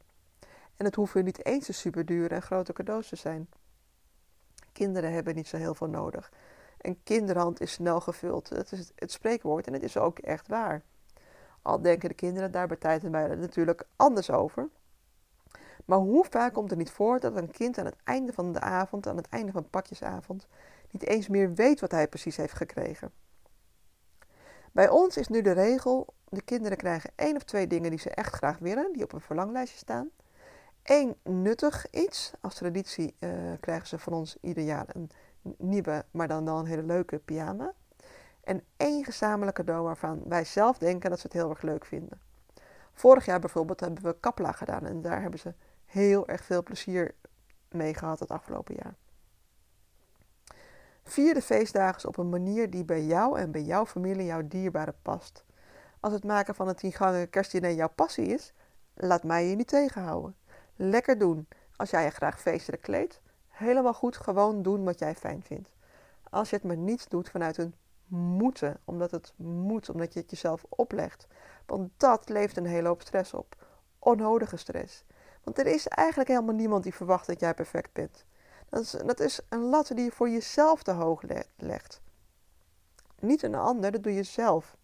En 0.77 0.85
het 0.85 0.95
hoeven 0.95 1.25
niet 1.25 1.45
eens 1.45 1.66
de 1.66 1.73
superdure 1.73 2.35
en 2.35 2.42
grote 2.42 2.73
cadeaus 2.73 3.09
te 3.09 3.16
zijn. 3.16 3.49
Kinderen 4.73 5.12
hebben 5.12 5.35
niet 5.35 5.49
zo 5.49 5.57
heel 5.57 5.75
veel 5.75 5.88
nodig. 5.88 6.33
Een 6.83 7.01
kinderhand 7.03 7.61
is 7.61 7.73
snel 7.73 8.01
gevuld. 8.01 8.49
Dat 8.49 8.73
is 8.73 8.92
het 8.95 9.12
spreekwoord 9.12 9.66
en 9.66 9.73
het 9.73 9.83
is 9.83 9.97
ook 9.97 10.18
echt 10.18 10.49
waar. 10.49 10.83
Al 11.62 11.83
denken 11.83 12.09
de 12.09 12.14
kinderen 12.14 12.51
daar 12.51 12.66
bij 12.66 12.77
tijd 12.77 13.05
en 13.05 13.11
bij 13.11 13.35
natuurlijk 13.35 13.85
anders 13.97 14.31
over. 14.31 14.68
Maar 15.85 15.99
hoe 15.99 16.25
vaak 16.31 16.53
komt 16.53 16.71
er 16.71 16.77
niet 16.77 16.90
voor 16.90 17.21
dat 17.21 17.37
een 17.37 17.51
kind 17.51 17.79
aan 17.79 17.85
het 17.85 17.97
einde 18.05 18.33
van 18.33 18.53
de 18.53 18.61
avond, 18.61 19.07
aan 19.07 19.16
het 19.16 19.29
einde 19.29 19.53
van 19.53 19.71
pakjesavond, 19.71 20.47
niet 20.90 21.07
eens 21.07 21.29
meer 21.29 21.55
weet 21.55 21.81
wat 21.81 21.90
hij 21.90 22.09
precies 22.09 22.37
heeft 22.37 22.55
gekregen? 22.55 23.12
Bij 24.73 24.88
ons 24.88 25.16
is 25.16 25.29
nu 25.29 25.42
de 25.42 25.53
regel: 25.53 26.14
de 26.29 26.42
kinderen 26.42 26.77
krijgen 26.77 27.11
één 27.14 27.37
of 27.37 27.42
twee 27.42 27.66
dingen 27.66 27.90
die 27.90 27.99
ze 27.99 28.11
echt 28.11 28.35
graag 28.35 28.59
willen, 28.59 28.92
die 28.92 29.03
op 29.03 29.12
een 29.12 29.21
verlanglijstje 29.21 29.79
staan. 29.79 30.11
Eén 30.83 31.16
nuttig 31.23 31.90
iets. 31.90 32.33
Als 32.40 32.55
traditie 32.55 33.14
uh, 33.18 33.31
krijgen 33.61 33.87
ze 33.88 33.99
van 33.99 34.12
ons 34.12 34.37
ieder 34.40 34.64
jaar 34.64 34.87
een 34.88 35.11
nieuwe, 35.59 36.05
maar 36.11 36.29
dan 36.29 36.45
wel 36.45 36.59
een 36.59 36.67
hele 36.67 36.83
leuke 36.83 37.19
pyjama. 37.19 37.73
En 38.45 38.65
één 38.77 39.05
gezamenlijk 39.05 39.57
cadeau 39.57 39.83
waarvan 39.83 40.23
wij 40.29 40.45
zelf 40.45 40.79
denken 40.79 41.11
dat 41.11 41.19
ze 41.19 41.27
het 41.27 41.37
heel 41.37 41.51
erg 41.51 41.63
leuk 41.63 41.85
vinden. 41.85 42.21
Vorig 42.93 43.25
jaar 43.25 43.41
bijvoorbeeld 43.41 43.81
hebben 43.81 44.03
we 44.03 44.17
Kapla 44.21 44.53
gedaan 44.53 44.87
en 44.87 45.03
daar 45.03 45.23
hebben 45.23 45.41
ze 45.41 45.55
heel 45.85 46.29
erg 46.29 46.45
veel 46.45 46.63
plezier 46.63 47.15
mee 47.69 47.95
gehad 47.95 48.19
het 48.19 48.31
afgelopen 48.31 48.75
jaar. 48.75 48.95
Vier 51.05 51.35
de 51.35 51.43
feestdagen 51.43 52.09
op 52.09 52.17
een 52.17 52.29
manier 52.29 52.71
die 52.71 52.85
bij 52.85 53.05
jou 53.05 53.39
en 53.39 53.51
bij 53.51 53.63
jouw 53.63 53.87
familie, 53.87 54.25
jouw 54.25 54.49
dierbare 54.49 54.95
past. 55.03 55.45
Als 56.01 56.13
het 56.13 56.25
maken 56.25 56.55
van 56.55 56.69
een 56.69 56.75
tiengangen 56.75 57.31
kerstdiner 57.31 57.73
jouw 57.73 57.89
passie 57.95 58.27
is, 58.27 58.53
laat 58.95 59.23
mij 59.23 59.47
je 59.47 59.57
niet 59.57 59.69
tegenhouden. 59.69 60.37
Lekker 60.77 61.19
doen. 61.19 61.49
Als 61.77 61.91
jij 61.91 62.05
je 62.05 62.11
graag 62.11 62.41
feestelijk 62.41 62.83
kleedt, 62.83 63.21
helemaal 63.53 63.95
goed 63.95 64.17
gewoon 64.17 64.62
doen 64.62 64.85
wat 64.85 64.99
jij 64.99 65.15
fijn 65.15 65.43
vindt. 65.43 65.69
Als 66.31 66.51
je 66.51 66.57
het 66.57 66.65
maar 66.65 66.77
niet 66.77 67.11
doet 67.11 67.31
vanuit 67.31 67.59
een 67.59 67.75
moeten, 68.12 68.81
omdat 68.85 69.11
het 69.11 69.33
moet, 69.37 69.88
omdat 69.91 70.12
je 70.12 70.21
het 70.21 70.31
jezelf 70.31 70.65
oplegt. 70.69 71.27
Want 71.67 71.91
dat 71.97 72.29
levert 72.29 72.57
een 72.57 72.67
hele 72.67 72.88
hoop 72.88 73.03
stress 73.03 73.35
op. 73.35 73.67
Onnodige 73.99 74.57
stress. 74.57 75.05
Want 75.45 75.59
er 75.59 75.67
is 75.67 75.88
eigenlijk 75.88 76.29
helemaal 76.29 76.55
niemand 76.55 76.83
die 76.83 76.95
verwacht 76.95 77.27
dat 77.27 77.41
jij 77.41 77.55
perfect 77.55 77.93
bent. 77.93 78.25
Dat 78.69 78.81
is, 78.81 78.91
dat 78.91 79.21
is 79.21 79.41
een 79.49 79.62
lat 79.62 79.87
die 79.87 80.05
je 80.05 80.11
voor 80.11 80.29
jezelf 80.29 80.83
te 80.83 80.91
hoog 80.91 81.23
legt. 81.57 82.01
Niet 83.21 83.43
een 83.43 83.55
ander, 83.55 83.93
dat 83.93 84.03
doe 84.03 84.15
je 84.15 84.23
zelf. 84.23 84.77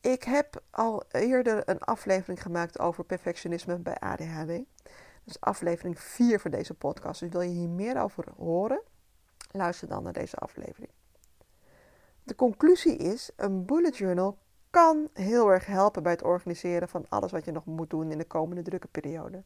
Ik 0.00 0.22
heb 0.22 0.62
al 0.70 1.02
eerder 1.10 1.68
een 1.68 1.80
aflevering 1.80 2.42
gemaakt 2.42 2.78
over 2.78 3.04
perfectionisme 3.04 3.78
bij 3.78 3.96
ADHD. 3.98 4.60
Dat 5.28 5.36
is 5.36 5.48
aflevering 5.48 6.00
4 6.00 6.40
van 6.40 6.50
deze 6.50 6.74
podcast. 6.74 7.20
Dus 7.20 7.28
wil 7.28 7.40
je 7.40 7.48
hier 7.48 7.68
meer 7.68 8.02
over 8.02 8.24
horen? 8.36 8.80
Luister 9.50 9.88
dan 9.88 10.02
naar 10.02 10.12
deze 10.12 10.36
aflevering. 10.36 10.90
De 12.22 12.34
conclusie 12.34 12.96
is: 12.96 13.30
een 13.36 13.64
bullet 13.64 13.96
journal 13.96 14.38
kan 14.70 15.08
heel 15.12 15.50
erg 15.50 15.66
helpen 15.66 16.02
bij 16.02 16.12
het 16.12 16.22
organiseren 16.22 16.88
van 16.88 17.06
alles 17.08 17.30
wat 17.30 17.44
je 17.44 17.52
nog 17.52 17.64
moet 17.64 17.90
doen 17.90 18.10
in 18.10 18.18
de 18.18 18.24
komende 18.24 18.62
drukke 18.62 18.88
periode. 18.88 19.42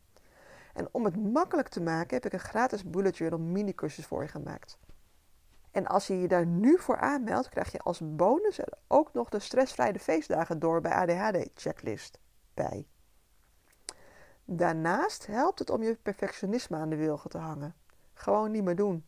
En 0.75 0.88
om 0.90 1.05
het 1.05 1.33
makkelijk 1.33 1.68
te 1.68 1.81
maken 1.81 2.14
heb 2.14 2.25
ik 2.27 2.33
een 2.33 2.49
gratis 2.49 2.85
bullet 2.85 3.16
journal 3.16 3.40
mini 3.40 3.75
cursus 3.75 4.07
voor 4.07 4.23
je 4.23 4.29
gemaakt. 4.29 4.79
En 5.71 5.87
als 5.87 6.07
je 6.07 6.21
je 6.21 6.29
daar 6.29 6.47
nu 6.47 6.79
voor 6.79 6.97
aanmeldt, 6.97 7.49
krijg 7.49 7.73
je 7.73 7.79
als 7.79 8.01
bonus 8.05 8.59
er 8.59 8.73
ook 8.87 9.12
nog 9.12 9.29
de 9.29 9.38
stressvrije 9.38 9.99
feestdagen 9.99 10.59
door 10.59 10.81
bij 10.81 10.92
ADHD 10.92 11.51
checklist 11.55 12.18
bij. 12.55 12.87
Daarnaast 14.44 15.26
helpt 15.26 15.59
het 15.59 15.70
om 15.70 15.83
je 15.83 15.98
perfectionisme 16.02 16.76
aan 16.76 16.88
de 16.88 16.96
wilgen 16.96 17.31
te 17.31 17.38
hangen. 17.38 17.74
Gewoon 18.14 18.50
niet 18.50 18.64
meer 18.64 18.76
doen. 18.76 19.05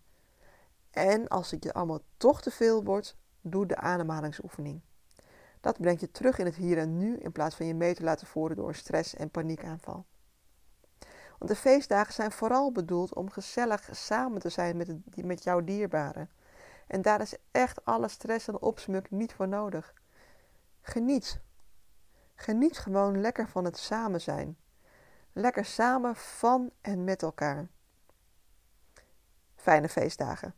En 0.91 1.29
als 1.29 1.51
het 1.51 1.65
je 1.65 1.73
allemaal 1.73 2.01
toch 2.17 2.43
te 2.43 2.51
veel 2.51 2.85
wordt, 2.85 3.17
doe 3.41 3.67
de 3.67 3.77
ademhalingsoefening. 3.77 4.81
Dat 5.61 5.81
brengt 5.81 6.01
je 6.01 6.11
terug 6.11 6.39
in 6.39 6.45
het 6.45 6.55
hier 6.55 6.79
en 6.79 6.99
nu 6.99 7.17
in 7.17 7.33
plaats 7.33 7.57
van 7.57 7.67
je 7.67 7.75
mee 7.75 7.95
te 7.95 8.03
laten 8.03 8.27
voeren 8.27 8.57
door 8.57 8.75
stress- 8.75 9.15
en 9.15 9.31
paniekaanval. 9.31 10.05
Want 11.39 11.51
de 11.51 11.57
feestdagen 11.57 12.13
zijn 12.13 12.33
vooral 12.33 12.73
bedoeld 12.73 13.15
om 13.15 13.31
gezellig 13.31 13.89
samen 13.93 14.41
te 14.41 14.49
zijn 14.49 14.77
met, 14.77 14.89
met 15.25 15.43
jouw 15.43 15.65
dierbaren. 15.65 16.31
En 16.87 17.03
daar 17.03 17.21
is 17.21 17.37
echt 17.51 17.85
alle 17.85 18.09
stress 18.09 18.49
en 18.49 18.61
opsmuk 18.61 19.11
niet 19.11 19.33
voor 19.33 19.49
nodig. 19.49 19.95
Geniet. 20.81 21.41
Geniet 22.35 22.79
gewoon 22.79 23.21
lekker 23.21 23.49
van 23.49 23.65
het 23.65 23.79
samen 23.79 24.21
zijn. 24.21 24.57
Lekker 25.37 25.65
samen 25.65 26.17
van 26.17 26.71
en 26.81 27.05
met 27.05 27.23
elkaar. 27.23 27.69
Fijne 29.57 29.89
feestdagen. 29.89 30.55